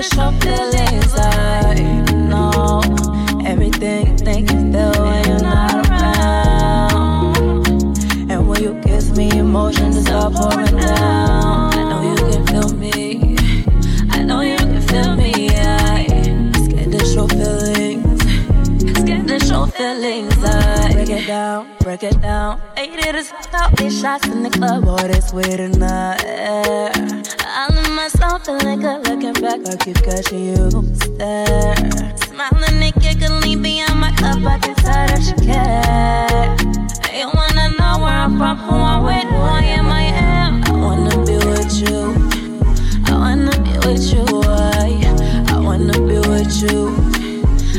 the 0.00 0.06
show 0.16 0.30
feelings 0.40 1.12
I 1.14 1.74
know 2.30 2.80
everything 3.44 4.06
you 4.06 4.16
think 4.16 4.50
you 4.50 4.72
feel 4.72 4.92
when 5.04 5.24
you're 5.28 5.42
not 5.42 5.74
around. 5.88 7.36
And 8.30 8.48
when 8.48 8.62
you 8.62 8.80
kiss 8.82 9.10
me, 9.14 9.30
emotions 9.38 10.00
start 10.00 10.32
pouring 10.32 10.74
down. 10.76 11.74
I 11.74 11.82
know 11.90 12.00
you 12.08 12.16
can 12.16 12.46
feel 12.46 12.72
me. 12.72 13.36
I 14.10 14.22
know 14.22 14.40
you 14.40 14.56
can 14.56 14.80
feel 14.80 15.16
me. 15.16 15.50
I 15.50 16.06
scared 16.64 16.92
to 16.92 17.04
show 17.04 17.26
feelings. 17.26 18.22
Scared 19.00 19.28
to 19.28 19.38
show 19.44 19.66
feelings. 19.66 20.34
I 20.42 20.92
break 20.94 21.10
it 21.10 21.26
down, 21.26 21.68
break 21.80 22.02
it 22.04 22.20
down. 22.22 22.58
Eight 22.78 22.98
it 23.06 23.14
is 23.14 23.30
out, 23.52 23.78
eight 23.82 23.92
shots 23.92 24.26
in 24.28 24.44
the 24.44 24.50
club. 24.50 24.84
Boy, 24.84 25.08
this 25.08 25.30
weird 25.30 25.60
enough. 25.60 26.22
Yeah 26.22 27.19
myself 28.00 28.48
a 28.48 28.52
liquor, 28.52 28.98
looking 29.04 29.34
back, 29.42 29.60
I 29.68 29.76
keep 29.76 29.96
catching 29.96 30.44
you 30.46 30.70
there. 31.18 32.16
Smiling 32.16 32.82
and 32.82 32.94
giggling 32.94 33.60
beyond 33.60 34.00
my 34.00 34.10
cup, 34.12 34.38
I 34.46 34.58
can 34.58 34.74
tell 34.76 35.06
that 35.10 35.20
you 35.28 35.36
care. 35.44 36.56
You 37.14 37.28
wanna 37.34 37.68
know 37.78 38.02
where 38.02 38.18
I'm 38.24 38.38
from, 38.38 38.56
who 38.56 38.74
I'm 38.74 39.04
with, 39.04 39.24
who 39.24 39.36
I 39.36 39.62
am, 39.76 39.88
I 39.88 40.04
am. 40.32 40.64
I 40.64 40.72
wanna 40.86 41.14
be 41.26 41.36
with 41.44 41.74
you. 41.82 42.00
I 43.04 43.18
wanna 43.18 43.52
be 43.66 43.72
with 43.86 44.06
you. 44.14 44.24
Why? 44.46 44.88
I 45.52 45.60
wanna 45.60 45.92
be 46.08 46.18
with 46.26 46.56
you. 46.62 46.96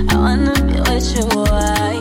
I 0.07 0.15
wanna 0.17 0.53
be 0.67 0.77
with 0.87 1.15
you. 1.15 1.25
Why? 1.33 2.00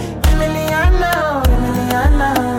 my 2.01 2.09
mind. 2.17 2.50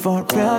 forever. 0.00 0.49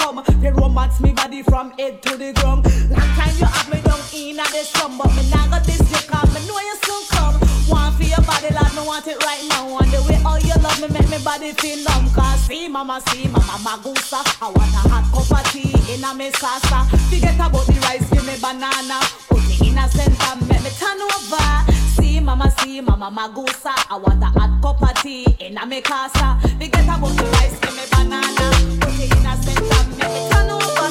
come. 0.00 0.22
They 0.40 0.50
romance 0.50 1.00
me 1.00 1.12
body 1.12 1.42
from 1.42 1.70
head 1.78 2.02
to 2.02 2.16
the 2.16 2.32
ground. 2.32 2.64
Long 2.88 3.10
time 3.18 3.34
you 3.36 3.46
have 3.46 3.68
me 3.68 3.80
down 3.84 4.00
in 4.16 4.40
a 4.40 4.44
the 4.48 4.64
slum, 4.64 4.96
but 4.96 5.12
me 5.16 5.28
nah 5.30 5.46
got 5.52 5.64
this 5.64 5.84
you 5.92 6.02
come. 6.08 6.28
Me 6.32 6.40
know 6.48 6.58
you 6.58 6.76
soon 6.84 7.04
come. 7.12 7.36
Want 7.68 7.94
for 7.96 8.08
your 8.08 8.22
body, 8.24 8.50
lad, 8.54 8.72
me 8.74 8.82
want 8.86 9.06
it 9.06 9.22
right 9.24 9.44
now. 9.52 9.78
And 9.78 9.90
the 9.92 10.00
way 10.08 10.18
all 10.24 10.40
you 10.40 10.56
love 10.64 10.80
me 10.80 10.88
make 10.88 11.08
me 11.10 11.18
body 11.22 11.52
feel 11.52 11.84
numb. 11.84 12.08
Cause 12.16 12.40
see, 12.48 12.68
mama, 12.68 13.00
see, 13.08 13.28
mama, 13.28 13.56
magusa. 13.60 14.24
Ah. 14.24 14.38
I 14.42 14.46
want 14.50 14.74
a 14.74 14.82
hot 14.88 15.06
cup 15.12 15.38
of 15.38 15.44
tea 15.52 15.74
in 15.92 16.04
a 16.04 16.14
me 16.14 16.30
salsa. 16.32 16.88
Forget 17.08 17.36
about 17.36 17.66
the 17.66 17.76
rice, 17.84 18.08
give 18.10 18.24
me 18.26 18.36
banana. 18.40 18.98
Put 19.28 19.44
me 19.46 19.68
in 19.68 19.78
a 19.78 19.84
center, 19.88 20.32
make 20.48 20.62
me 20.64 20.70
turn 20.80 21.00
over 21.00 21.79
mama 22.20 22.50
see, 22.58 22.80
mama 22.80 23.10
magusa. 23.10 23.72
I 23.90 23.96
want 23.96 24.22
a 24.22 24.26
hot 24.26 24.60
cup 24.62 24.82
of 24.82 25.02
tea 25.02 25.26
in 25.40 25.58
a 25.58 25.66
me 25.66 25.80
casa. 25.80 26.38
We 26.58 26.68
get 26.68 26.84
a 26.84 27.00
bunch 27.00 27.20
of 27.20 27.34
ice 27.34 27.58
give 27.60 27.74
me 27.74 27.84
banana. 27.90 28.46
Put 28.80 28.98
it 28.98 29.10
in 29.10 29.26
a 29.26 29.34
center, 29.42 29.82
make 29.98 30.16
it 30.20 30.32
turn 30.32 30.50
over. 30.50 30.88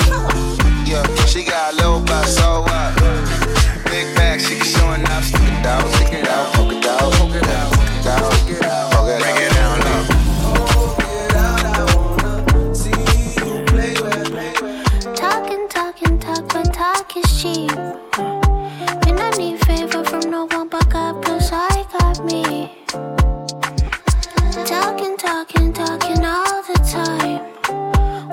Yeah, 0.89 1.25
she 1.25 1.43
got 1.43 1.73
a 1.73 1.75
little 1.77 2.01
bit, 2.01 2.25
so 2.25 2.61
what? 2.61 2.95
Big 3.85 4.15
bag, 4.15 4.41
she 4.41 4.55
can 4.55 4.65
showing 4.65 5.05
off. 5.07 5.23
Stick 5.23 5.41
it 5.41 5.65
out, 5.65 5.87
stick 5.95 6.13
it 6.13 6.27
out, 6.27 6.53
poke 6.53 6.73
it 6.73 6.85
out, 6.85 7.13
poke 7.13 7.35
it 7.35 7.47
out, 7.47 7.71
poke 7.73 7.89
it 7.89 8.07
out. 8.07 8.48
talking, 25.45 25.71
talking 25.71 26.25
all 26.25 26.61
the 26.63 26.73
time. 26.91 27.39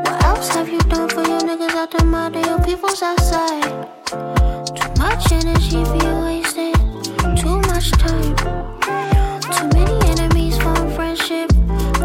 What 0.03 0.25
else 0.25 0.49
have 0.49 0.69
you 0.69 0.81
done 0.81 1.09
for 1.09 1.23
your 1.23 1.39
niggas 1.41 1.71
out 1.71 1.93
the 1.93 2.05
mud 2.05 2.35
and 2.35 2.45
your 2.45 2.61
peoples 2.65 3.01
outside? 3.01 3.63
Too 4.75 4.91
much 4.99 5.31
energy 5.31 5.85
for 5.85 5.99
you 6.05 6.15
wasted, 6.27 6.75
too 7.39 7.61
much 7.71 7.93
time. 7.93 8.35
Too 9.55 9.69
many 9.79 9.97
enemies 10.11 10.57
for 10.59 10.75
friendship, 10.97 11.49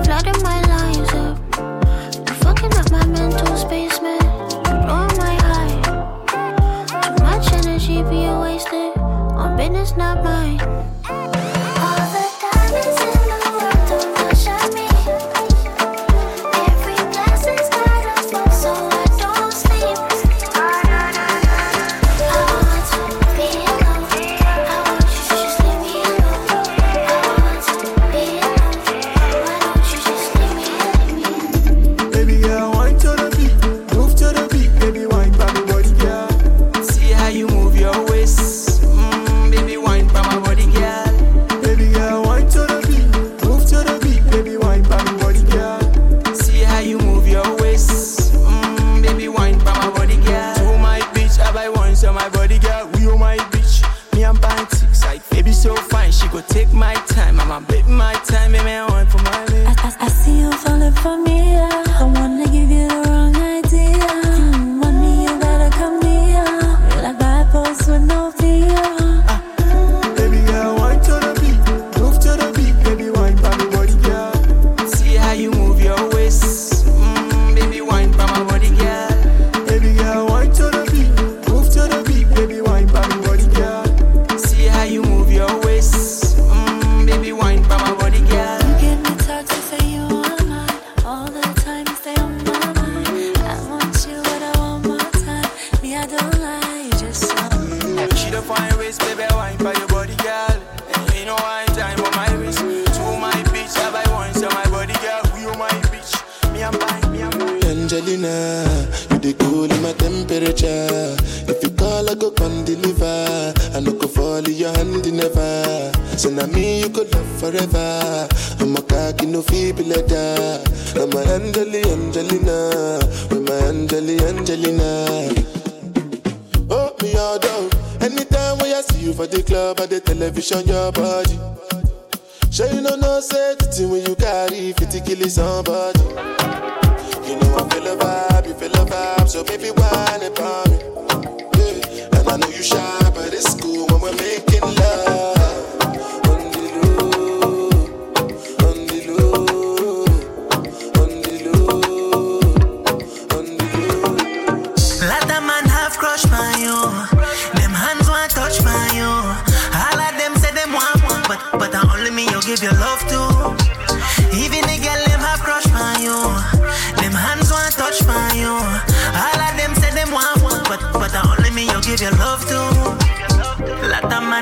flooding 0.06 0.40
my 0.44 0.62
lines 0.74 1.12
up. 1.26 1.38
You 2.28 2.34
fucking 2.46 2.74
up 2.76 2.92
my 2.92 3.04
mental 3.08 3.58
space, 3.58 4.00
man. 4.02 4.22
Blowing 4.86 5.18
my 5.18 5.36
high. 5.50 5.82
Too 7.02 7.24
much 7.24 7.52
energy 7.54 8.04
for 8.04 8.14
you 8.14 8.40
wasted 8.40 8.96
on 9.00 9.58
business 9.58 9.98
not 9.98 10.24
mine. 10.24 10.91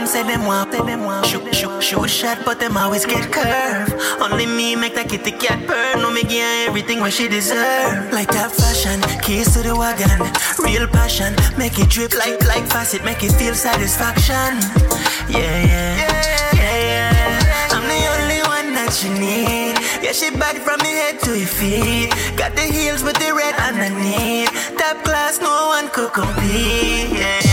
say 0.10 0.24
them 0.24 0.45
want, 0.45 0.74
say 0.74 0.82
them 0.82 1.03
want. 1.03 1.26
Shoot, 1.26 1.53
shoot, 1.53 1.84
shoot 1.84 2.10
shot, 2.10 2.39
but 2.43 2.60
them 2.60 2.76
always 2.78 3.05
get 3.05 3.32
curved. 3.32 3.93
Only 4.20 4.45
me 4.47 4.76
make 4.76 4.95
that 4.95 5.07
kitty 5.10 5.32
cat 5.32 5.60
purr. 5.68 6.01
No 6.01 6.12
me 6.12 6.24
give 6.24 6.41
her 6.41 6.68
everything 6.68 6.99
what 6.99 7.14
she 7.14 7.28
deserve. 7.28 8.12
Like 8.12 8.30
that 8.30 8.51
fashion, 8.51 8.99
keys 9.22 9.53
to 9.53 9.62
the 9.62 9.76
wagon. 9.76 10.10
Real 10.66 10.88
passion, 10.88 11.36
make 11.57 11.78
it 11.78 11.89
drip 11.89 12.14
like 12.18 12.41
like 12.47 12.66
faucet, 12.66 13.05
make 13.05 13.24
it 13.24 13.34
feel 13.34 13.53
satisfaction. 13.53 14.57
Yeah, 15.30 15.38
yeah, 15.38 15.93
yeah, 16.01 16.57
yeah. 16.57 16.82
yeah. 16.89 17.76
I'm 17.76 17.86
the 17.86 18.01
only 18.18 18.41
one 18.49 18.74
that 18.74 18.91
she 18.91 19.10
need. 19.14 19.78
Yeah, 20.01 20.14
she 20.14 20.32
bad 20.32 20.57
from 20.57 20.80
the 20.80 20.93
head 21.01 21.20
to 21.26 21.32
her 21.38 21.45
feet. 21.45 22.10
Got 22.36 22.55
the 22.55 22.66
heels 22.66 23.03
with 23.03 23.18
the 23.22 23.32
red 23.32 23.53
underneath. 23.62 24.49
Top 24.78 25.03
class, 25.03 25.39
no 25.39 25.70
one 25.70 25.88
could 25.89 26.12
compete. 26.14 27.14
Yeah. 27.14 27.49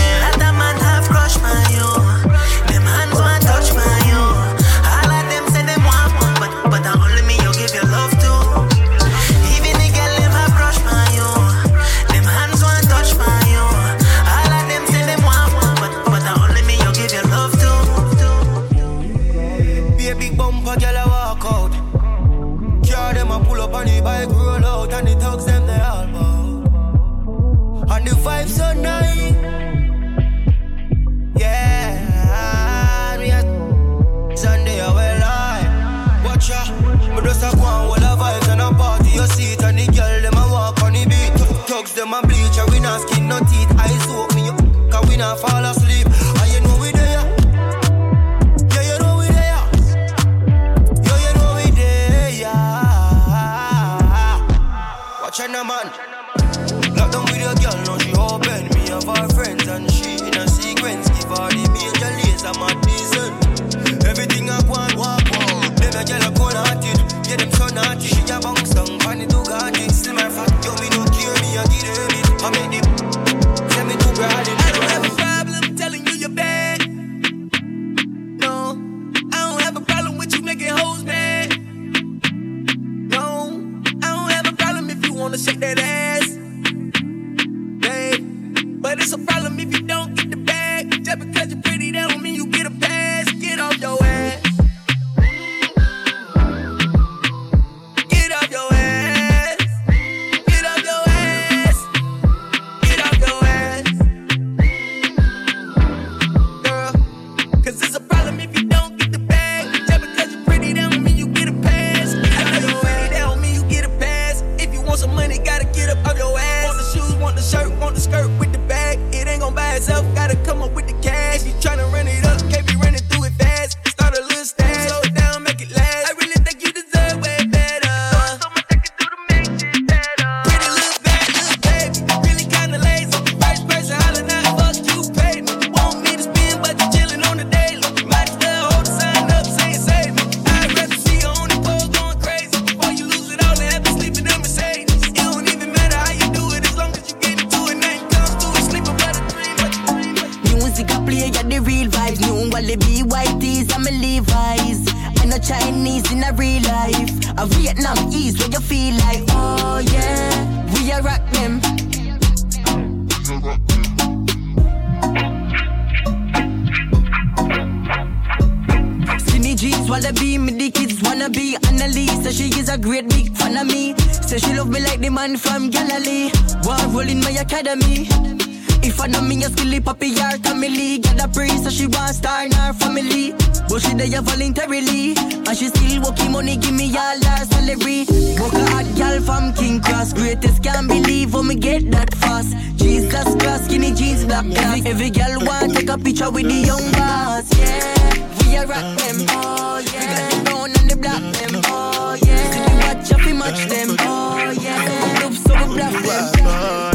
and 182.47 182.55
our 182.55 182.73
family. 182.73 183.33
But 183.69 183.81
she 183.81 183.93
there 183.93 184.21
voluntarily. 184.21 185.15
And 185.17 185.57
she 185.57 185.67
still 185.67 186.01
working 186.01 186.31
money, 186.31 186.57
give 186.57 186.73
me 186.73 186.95
all 186.97 187.19
her 187.19 187.45
salary. 187.45 188.05
Work 188.39 188.53
a 188.53 188.65
hot 188.71 188.87
gal 188.95 189.21
from 189.21 189.53
King 189.53 189.81
Cross. 189.81 190.13
Greatest 190.13 190.63
can't 190.63 190.87
believe 190.87 191.33
when 191.33 191.47
me 191.47 191.55
get 191.55 191.89
that 191.91 192.13
fast. 192.15 192.55
Jesus 192.77 193.35
Christ, 193.35 193.65
skinny 193.65 193.93
jeans, 193.93 194.25
black 194.25 194.45
class. 194.45 194.85
Every 194.85 195.09
gal 195.09 195.39
want 195.45 195.75
take 195.75 195.89
a 195.89 195.97
picture 195.97 196.31
with 196.31 196.45
the 196.45 196.59
young 196.69 196.91
boss. 196.93 197.45
Yeah, 197.57 198.13
we 198.39 198.57
are 198.57 198.67
rock 198.67 198.97
them. 198.97 199.25
Oh, 199.29 199.83
yeah. 199.93 200.37
We 200.37 200.43
down 200.43 200.59
on 200.59 200.87
the 200.87 200.97
black 200.99 201.23
them. 201.33 201.61
Oh, 201.65 202.17
yeah. 202.25 202.67
We 202.67 202.75
watch 202.83 203.11
up, 203.11 203.25
we 203.25 203.33
match 203.33 203.67
them. 203.67 203.95
Oh, 203.99 204.51
yeah. 204.61 205.19
Loops 205.23 205.43
so 205.43 205.53
we 205.53 205.75
block 205.75 206.33
them. 206.35 206.86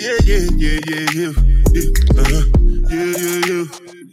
yeah, 0.00 0.16
yeah, 0.24 0.48
yeah, 0.56 0.80
yeah, 0.88 1.04
yeah, 1.12 1.32
yeah, 1.76 1.88
uh-huh. 2.16 2.44
yeah, 2.88 3.12
yeah, 3.20 3.36
yeah. 3.48 3.64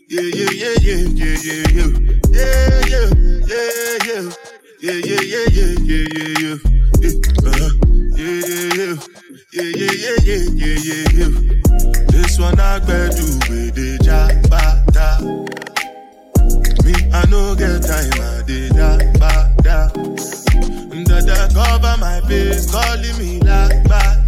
Yeah, 0.09 0.27
yeah, 0.35 0.51
yeah, 0.51 0.75
yeah, 0.83 1.01
yeah, 1.15 1.39
yeah, 1.47 1.63
yeah. 1.77 1.89
Yeah, 2.35 2.83
yeah, 2.91 3.07
yeah, 3.47 3.95
yeah. 4.07 4.23
Yeah, 4.81 4.99
yeah, 5.07 5.23
yeah, 5.31 5.47
yeah, 5.47 5.71
yeah, 5.87 6.05
yeah, 6.11 6.31
yeah. 6.43 6.57
Yeah, 6.99 7.15
uh-huh. 7.47 7.71
yeah, 8.19 8.35
yeah, 8.47 8.67
yeah. 8.77 8.95
Yeah, 9.53 9.69
yeah, 9.79 9.93
yeah, 10.03 10.17
yeah, 10.27 10.43
yeah, 10.59 10.77
yeah, 10.87 11.07
yeah. 11.15 11.31
This 12.11 12.37
one 12.37 12.59
I 12.59 12.79
better 12.79 13.09
do 13.15 13.27
with 13.47 13.75
the 13.75 13.97
jabata. 14.03 15.07
Me, 16.83 16.93
I 17.13 17.25
no 17.31 17.55
get 17.55 17.81
time, 17.81 18.11
I 18.19 18.43
did 18.45 18.71
that, 18.73 18.99
but 19.19 19.63
that. 19.63 19.95
Dada 21.07 21.47
cover 21.53 21.95
my 21.99 22.19
face, 22.27 22.69
calling 22.69 23.17
me 23.17 23.39
like 23.39 23.83
bad 23.87 24.27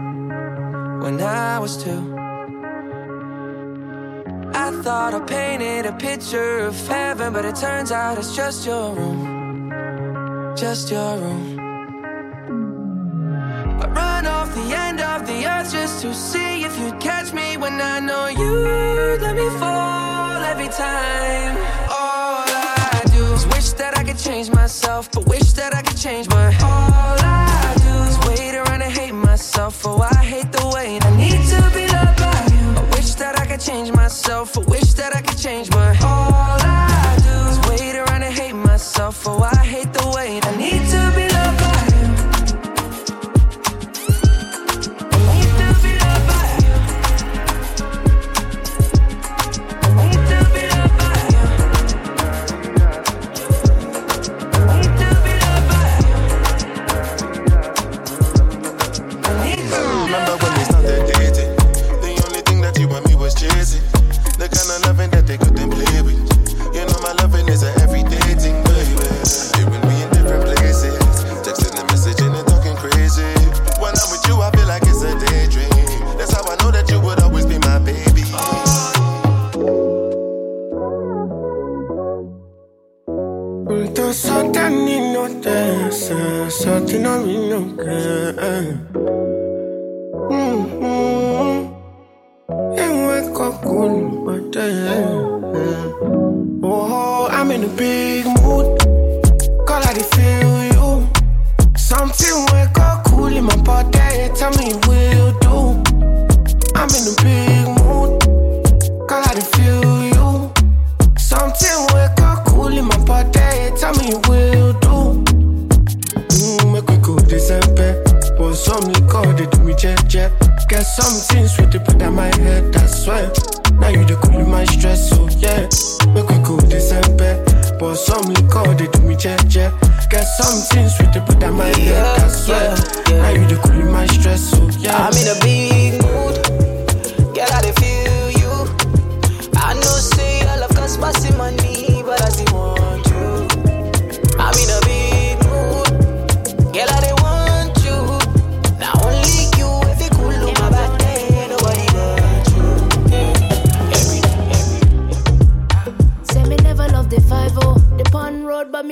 when 1.01 1.19
I 1.19 1.57
was 1.57 1.83
two. 1.83 2.01
I 4.53 4.69
thought 4.83 5.13
I 5.13 5.19
painted 5.21 5.85
a 5.87 5.93
picture 5.93 6.59
of 6.59 6.75
heaven, 6.87 7.33
but 7.33 7.43
it 7.43 7.55
turns 7.55 7.91
out 7.91 8.17
it's 8.19 8.35
just 8.35 8.65
your 8.65 8.93
room. 8.93 10.53
Just 10.55 10.91
your 10.91 11.17
room. 11.17 11.59
I 13.81 13.87
run 13.87 14.27
off 14.27 14.53
the 14.53 14.75
end 14.87 15.01
of 15.01 15.25
the 15.25 15.39
earth 15.47 15.71
just 15.71 16.01
to 16.03 16.13
see 16.13 16.63
if 16.63 16.77
you'd 16.79 16.99
catch 16.99 17.33
me 17.33 17.57
when 17.57 17.81
I 17.81 17.99
know 17.99 18.27
you'd 18.27 19.21
let 19.21 19.35
me 19.35 19.49
fall 19.59 20.43
every 20.51 20.67
time. 20.67 21.57
All 21.89 22.45
I 22.47 23.01
do 23.15 23.23
is 23.33 23.47
wish 23.47 23.71
that 23.81 23.97
I 23.97 24.03
could 24.03 24.19
change 24.19 24.51
myself, 24.51 25.11
but 25.11 25.25
wish 25.25 25.53
that 25.53 25.73
I 25.73 25.81
could 25.81 25.97
change 25.97 26.29
my 26.29 26.51
heart. 26.51 27.00
myself 34.31 34.55
a 34.55 34.61
wish 34.61 34.90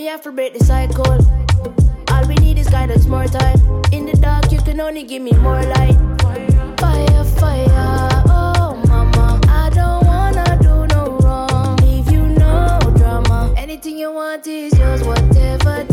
have 0.10 0.22
to 0.24 0.32
break 0.32 0.58
the 0.58 0.66
cycle. 0.66 1.06
All 2.12 2.28
we 2.28 2.34
need 2.36 2.58
is 2.58 2.68
guidance, 2.68 3.06
more 3.06 3.26
time. 3.26 3.60
In 3.92 4.08
the 4.08 4.18
dark, 4.20 4.52
you 4.52 4.60
can 4.60 4.80
only 4.80 5.04
give 5.04 5.22
me 5.22 5.34
more 5.34 5.62
light. 5.62 5.98
Fire, 6.80 7.24
fire, 7.24 8.24
oh 8.28 8.82
mama. 8.88 9.40
I 9.48 9.70
don't 9.70 10.04
wanna 10.08 10.58
do 10.64 10.88
no 10.96 11.20
wrong. 11.20 11.76
Leave 11.78 12.12
you 12.12 12.24
no 12.28 12.80
drama. 12.98 13.54
Anything 13.56 14.00
you 14.00 14.12
want 14.12 14.48
is 14.48 14.76
yours, 14.80 15.04
whatever 15.04 15.89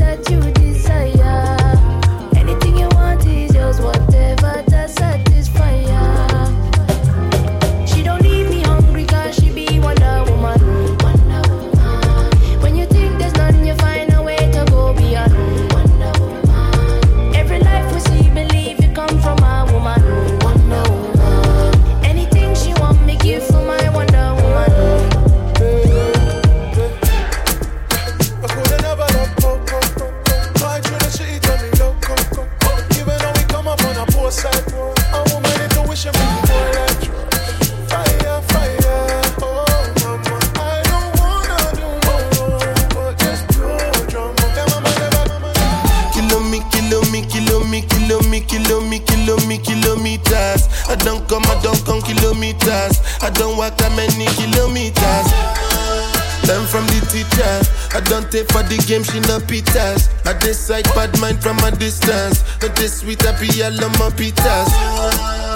I 58.36 58.44
for 58.52 58.60
the 58.68 58.76
game, 58.84 59.00
she 59.00 59.16
no 59.32 59.40
pitas. 59.40 60.12
I 60.28 60.36
decide 60.36 60.84
bad 60.92 61.08
mind 61.20 61.40
from 61.40 61.56
a 61.64 61.70
distance. 61.72 62.44
Not 62.60 62.76
this 62.76 63.00
sweet, 63.00 63.24
I 63.24 63.32
be 63.40 63.48
all 63.64 63.72
on 63.72 63.92
my 63.96 64.12
pitas. 64.12 64.68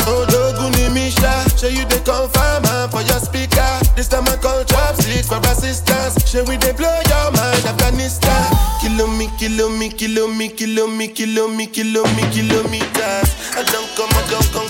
Oh, 0.09 0.25
Doguni 0.25 0.89
Misha, 0.89 1.29
show 1.61 1.69
you 1.69 1.85
the 1.93 2.01
confirm 2.01 2.65
for 2.89 3.05
your 3.05 3.21
speaker. 3.21 3.69
This 3.97 4.09
time 4.09 4.25
I 4.33 4.37
call 4.41 4.65
chopsticks 4.65 5.29
for 5.29 5.45
assistance. 5.45 6.25
Show 6.25 6.45
we 6.49 6.57
they 6.57 6.73
blow 6.73 6.89
your 7.05 7.29
mind, 7.37 7.69
Afghanistan. 7.69 8.49
Kilo 8.81 9.07
me, 9.13 9.29
kilo 9.37 9.69
me, 9.69 9.91
kilo 9.93 10.27
me, 10.33 10.49
kilo 10.49 10.89
me, 10.89 11.09
kilo 11.13 11.49
me, 11.53 11.67
kilo 11.69 12.03
me, 12.17 12.25
kilometers. 12.33 13.29
I 13.53 13.63
don't 13.69 13.93
come, 13.93 14.09
I 14.09 14.25
don't 14.33 14.49
come 14.57 14.70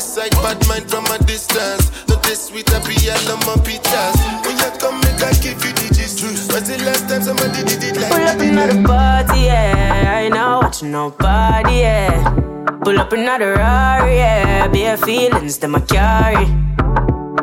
I 0.00 0.02
decide 0.02 0.30
bad 0.40 0.66
mind 0.66 0.90
from 0.90 1.04
a 1.12 1.18
distance. 1.24 1.92
Not 2.08 2.22
this 2.22 2.48
sweet, 2.48 2.72
I 2.72 2.78
be 2.88 2.96
all 3.10 3.32
on 3.32 3.38
my 3.44 3.52
pitas. 3.60 4.16
When 4.46 4.56
you 4.56 4.70
come, 4.80 4.96
make 5.04 5.20
I 5.20 5.30
give 5.44 5.62
you 5.62 5.72
the 5.76 5.92
gist. 5.92 6.24
When's 6.24 6.68
the 6.68 6.82
last 6.86 7.06
time 7.06 7.20
somebody 7.20 7.62
did 7.68 7.84
it 7.84 8.00
like 8.00 8.10
Pull 8.10 8.24
up 8.24 8.40
another 8.40 8.82
party, 8.82 9.40
yeah. 9.40 10.14
I 10.16 10.20
ain't 10.22 10.32
not 10.32 10.62
watching 10.62 10.90
nobody, 10.90 11.80
yeah. 11.80 12.32
Pull 12.82 12.98
up 12.98 13.12
another 13.12 13.52
Rari, 13.56 14.16
yeah. 14.16 14.68
Bare 14.68 14.96
feelings 14.96 15.58
that 15.58 15.68
I 15.68 15.80
carry. 15.80 16.46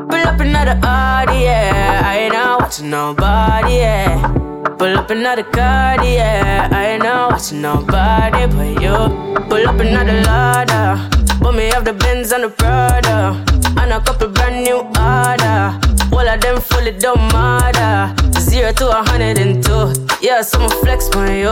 Pull 0.09 0.27
up 0.27 0.39
another 0.39 0.79
Audi, 0.81 1.43
yeah. 1.43 2.01
I 2.05 2.17
ain't 2.17 2.33
not 2.33 2.61
watching 2.61 2.89
nobody, 2.89 3.75
yeah. 3.75 4.27
Pull 4.79 4.97
up 4.97 5.11
another 5.11 5.43
card, 5.43 6.03
yeah. 6.03 6.69
I 6.71 6.85
ain't 6.87 7.03
not 7.03 7.33
watching 7.33 7.61
nobody 7.61 8.47
but 8.47 8.81
you. 8.81 9.45
Pull 9.47 9.69
up 9.69 9.79
another 9.79 10.21
ladder. 10.23 11.16
Me 11.53 11.71
off 11.71 11.85
the 11.85 11.93
Benz 11.93 12.31
and 12.31 12.43
the 12.43 12.49
Prada. 12.49 13.43
And 13.79 13.91
a 13.91 13.99
couple 13.99 14.27
brand 14.27 14.63
new 14.63 14.77
order. 14.77 15.73
All 16.13 16.27
of 16.27 16.41
them 16.41 16.61
fully 16.61 16.91
don't 16.91 17.17
matter. 17.33 18.13
Zero 18.39 18.71
to 18.73 18.89
a 18.89 19.03
hundred 19.03 19.39
and 19.39 19.63
two. 19.63 19.93
Yeah, 20.21 20.41
someone 20.41 20.69
flex 20.81 21.09
on 21.15 21.35
you. 21.35 21.49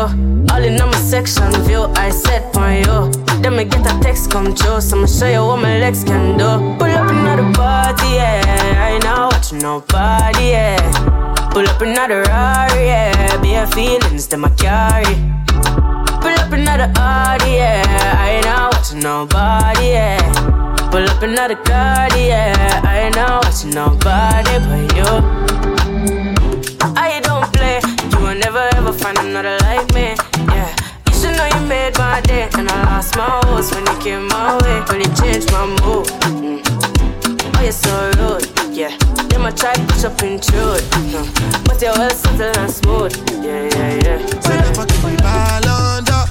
All 0.52 0.64
in 0.64 0.80
on 0.80 0.92
my 0.92 0.98
section 0.98 1.52
view. 1.64 1.86
I 1.96 2.10
set 2.12 2.56
on 2.56 2.76
you. 2.86 3.12
Then 3.42 3.56
me 3.58 3.66
get 3.66 3.86
a 3.86 4.00
text 4.02 4.32
come 4.32 4.54
true. 4.54 4.80
So 4.80 4.98
I'ma 4.98 5.08
show 5.08 5.28
you 5.28 5.44
what 5.46 5.62
my 5.62 5.80
legs 5.80 6.04
can 6.04 6.38
do. 6.38 6.50
Pull 6.78 6.92
up 6.92 7.10
another 7.10 7.52
party, 7.54 8.16
yeah. 8.16 8.44
I 8.78 8.94
ain't 8.94 9.04
not 9.04 9.52
nobody, 9.54 10.50
yeah. 10.50 11.50
Pull 11.52 11.68
up 11.68 11.82
another 11.82 12.24
Rari, 12.24 12.86
yeah. 12.86 13.42
Bare 13.42 13.68
feelings 13.68 14.28
that 14.28 14.44
I 14.44 14.50
carry. 14.60 15.95
Pull 16.26 16.34
up 16.42 16.52
another 16.52 16.92
Audi, 16.98 17.52
yeah. 17.62 17.84
I 18.18 18.30
ain't 18.38 18.46
not 18.46 18.74
watching 18.74 19.00
nobody, 19.00 19.90
yeah. 19.94 20.18
Pull 20.90 21.08
up 21.08 21.22
another 21.22 21.56
card, 21.56 22.14
yeah. 22.18 22.82
I 22.84 23.02
ain't 23.06 23.16
not 23.16 23.46
watching 23.46 23.70
nobody 23.70 24.58
but 24.66 24.96
you. 24.98 25.12
I 26.98 27.20
don't 27.22 27.46
play. 27.54 27.80
You 28.12 28.18
will 28.26 28.40
never 28.40 28.68
ever 28.74 28.92
find 28.92 29.20
another 29.20 29.56
like 29.70 29.86
me, 29.94 30.16
yeah. 30.50 30.76
You 31.08 31.14
should 31.14 31.38
know 31.38 31.46
you 31.46 31.62
made 31.68 31.96
my 32.00 32.22
day, 32.22 32.50
and 32.58 32.70
I 32.72 32.84
lost 32.86 33.16
my 33.16 33.30
horse 33.46 33.72
when 33.72 33.86
you 33.86 33.98
came 34.02 34.28
my 34.28 34.58
way. 34.64 34.82
Really 34.90 35.10
changed 35.22 35.52
my 35.52 35.68
mood. 35.68 36.08
Mm. 36.34 36.66
Oh, 37.54 37.62
you're 37.62 37.72
so 37.72 38.12
rude, 38.18 38.46
yeah. 38.76 38.96
Them 39.30 39.46
I 39.46 39.52
try 39.52 39.74
push 39.88 40.04
up 40.04 40.22
intrude, 40.22 40.84
no. 41.12 41.24
Hmm. 41.24 41.64
but 41.64 41.82
you're 41.82 41.94
well 41.94 42.10
settled 42.10 42.58
and 42.58 42.72
smooth, 42.72 43.16
yeah, 43.44 43.70
yeah, 43.72 44.04
yeah. 44.04 44.42
Say 44.42 44.58
never 44.60 44.86
give 44.86 45.04
me 45.06 45.16
ball 45.18 45.68
under. 45.70 46.24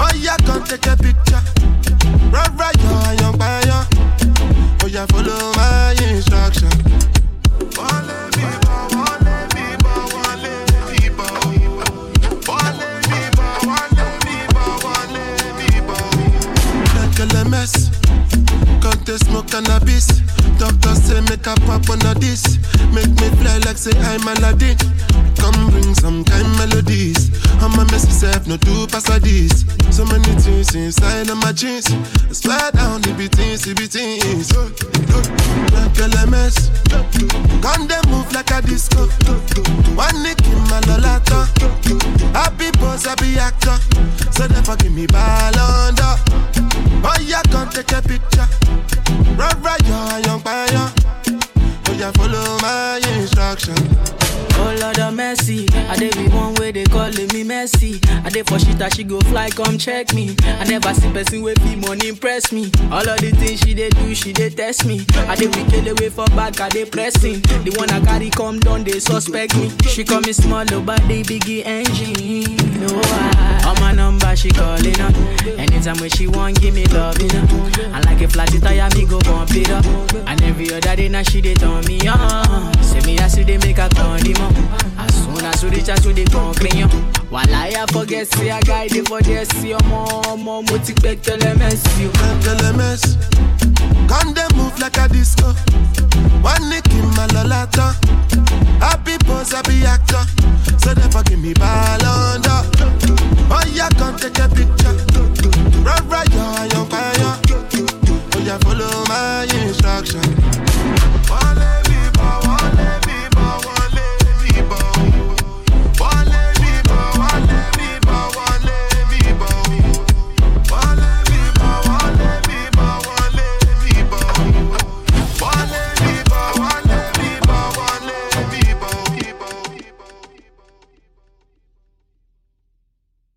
Oh, 0.00 0.10
yeah, 0.16 0.36
come 0.46 0.64
take 0.64 0.86
a 0.86 0.96
picture. 0.96 1.40
Right, 2.32 2.50
right, 2.56 2.76
yo, 2.80 3.12
young 3.20 3.36
fire. 3.38 3.86
Oh, 4.82 4.86
yeah, 4.88 5.06
follow 5.06 5.52
my 5.56 5.94
instruction. 6.08 6.70
Biba, 9.52 9.86
wale 17.52 17.89
Like 19.10 19.18
they 19.18 19.26
smoke 19.26 19.50
cannabis? 19.50 20.06
Doctor 20.58 20.94
say 20.94 21.20
make 21.22 21.46
a 21.46 21.54
pop 21.66 21.88
on 21.90 21.98
a 22.06 22.14
this, 22.20 22.58
make 22.94 23.10
me 23.18 23.28
fly 23.42 23.58
like 23.66 23.76
say 23.76 23.90
I'm 24.06 24.22
Aladdin. 24.22 24.76
Come 25.34 25.70
bring 25.70 25.94
some 25.94 26.22
kind 26.22 26.46
melodies. 26.58 27.30
I'm 27.60 27.74
a 27.74 27.84
messy 27.90 28.10
self, 28.10 28.46
no 28.46 28.56
do 28.56 28.86
pass 28.86 29.08
a 29.10 29.18
this. 29.18 29.66
So 29.90 30.04
many 30.04 30.30
things 30.38 30.76
inside 30.76 31.28
of 31.28 31.38
my 31.38 31.50
jeans. 31.50 31.90
I 31.90 32.32
swear 32.32 32.70
down 32.70 33.02
the 33.02 33.12
beatings, 33.18 33.62
the 33.62 33.74
beatings. 33.74 34.54
Like 35.74 35.98
LMS, 35.98 36.70
gun 37.60 37.88
them 37.88 38.04
move 38.10 38.30
like 38.32 38.52
a 38.52 38.62
disco. 38.62 39.08
One 39.98 40.22
nick 40.22 40.38
in 40.46 40.60
my 40.70 40.80
lolata. 40.86 41.50
Happy 42.32 42.70
boss, 42.78 43.06
happy 43.06 43.38
actor. 43.38 43.74
So 44.30 44.46
therefore 44.46 44.76
give 44.76 44.92
me 44.92 45.06
ball 45.08 45.58
under. 45.58 46.49
Oh 47.02 47.16
yeah, 47.22 47.42
come 47.50 47.68
take 47.70 47.92
a 47.92 48.02
picture. 48.02 48.46
Right, 49.36 49.56
right, 49.62 49.80
yo, 49.86 50.18
young 50.26 50.40
fire. 50.40 50.92
Oh 51.86 51.92
yeah, 51.98 52.12
follow 52.12 52.58
my 52.60 53.00
instruction. 53.18 53.74
Oh 54.54 54.76
Lord 54.80 54.98
of 54.98 55.14
mercy, 55.14 55.66
I 55.88 55.96
dey 55.96 56.10
be 56.10 56.28
one 56.28 56.54
way 56.54 56.72
they 56.72 56.84
calling 56.84 57.28
me 57.32 57.44
messy. 57.44 58.00
I 58.24 58.28
dey 58.30 58.42
for 58.42 58.58
shit 58.58 58.80
she 58.94 59.04
go 59.04 59.20
fly, 59.20 59.50
come 59.50 59.78
check 59.78 60.12
me. 60.14 60.36
I 60.44 60.64
never 60.64 60.92
see 60.94 61.10
person 61.12 61.42
with 61.42 61.58
fee 61.62 61.76
money 61.76 62.08
impress 62.08 62.52
me. 62.52 62.70
All 62.90 63.06
of 63.08 63.18
the 63.20 63.30
things 63.32 63.60
she 63.60 63.74
dey 63.74 63.88
do, 63.90 64.14
she 64.14 64.32
dey 64.32 64.50
test 64.50 64.84
me. 64.86 65.04
I 65.28 65.36
dey 65.36 65.46
wicked 65.48 65.86
away 65.88 66.10
for 66.10 66.26
back, 66.36 66.60
I 66.60 66.68
dey 66.68 66.84
pressing. 66.84 67.40
The 67.40 67.74
one 67.78 67.90
I 67.90 68.00
carry 68.04 68.30
come 68.30 68.60
down, 68.60 68.84
they 68.84 68.98
suspect 69.00 69.56
me. 69.56 69.70
She 69.88 70.04
call 70.04 70.20
me 70.20 70.32
small, 70.32 70.64
oh, 70.72 70.80
but 70.80 71.00
they 71.08 71.22
biggie 71.22 71.64
engine. 71.64 72.56
No, 72.80 72.88
I, 73.02 73.64
on 73.68 73.80
my 73.80 73.92
number 73.92 74.34
she 74.36 74.50
calling 74.50 75.00
up. 75.00 75.14
Anytime 75.58 75.98
when 75.98 76.10
she 76.10 76.26
want, 76.26 76.60
give 76.60 76.74
me 76.74 76.84
love, 76.86 77.20
you 77.20 77.28
know. 77.28 77.70
And 77.94 78.04
like 78.06 78.20
a 78.22 78.28
flat 78.28 78.48
tire, 78.48 78.88
me 78.94 79.06
go 79.06 79.18
bump 79.20 79.50
it 79.54 79.70
up. 79.70 79.84
And 80.28 80.42
every 80.42 80.72
other 80.72 80.96
day 80.96 81.08
now 81.08 81.22
she 81.22 81.40
dey 81.40 81.54
turn 81.54 81.84
me 81.86 82.00
on. 82.08 82.72
Say 82.82 83.00
me 83.06 83.18
I 83.18 83.28
see 83.28 83.42
they 83.42 83.58
make 83.58 83.78
a 83.78 83.88
woman. 84.40 84.64
As 84.98 85.14
soon 85.24 85.44
as 85.44 85.62
you 85.62 85.68
reach 85.70 85.88
out 85.88 86.02
to 86.02 86.12
the 86.12 86.24
company, 86.24 86.82
while 87.30 87.54
I 87.54 87.84
forget, 87.92 88.26
see 88.34 88.48
a 88.48 88.60
guy 88.60 88.88
dey 88.88 89.02
for 89.02 89.20
there, 89.22 89.44
see 89.44 89.68
your 89.70 89.82
mom, 89.84 90.44
mom, 90.44 90.64
mo 90.66 90.76
ti 90.84 90.92
pẹ́ 90.94 91.16
telemes 91.22 91.82
you. 92.00 92.10
mess. 92.76 93.16
come 94.08 94.34
they 94.34 94.48
move 94.56 94.76
like 94.78 94.96
a 94.98 95.08
disco. 95.08 95.52
One 96.42 96.68
nick 96.68 96.86
in 96.90 97.06
my 97.16 97.26
lolata. 97.34 97.94
Happy 98.80 99.16
pose, 99.26 99.52
happy 99.52 99.84
actor. 99.84 100.24
So 100.78 100.94
they 100.94 101.08
forgive 101.10 101.38
me 101.38 101.52
ballanda. 101.54 102.64
Oh 103.50 103.62
yeah, 103.72 103.88
come 103.90 104.16
take 104.16 104.38
a 104.38 104.48
picture. 104.48 104.96
Run 105.84 106.08
right, 106.08 106.28
you're 106.32 106.80
on 106.80 106.86
fire. 106.88 107.36
Oh 108.34 108.42
yeah, 108.44 108.58
follow 108.58 109.04
my 109.08 109.44
instruction. 109.66 110.99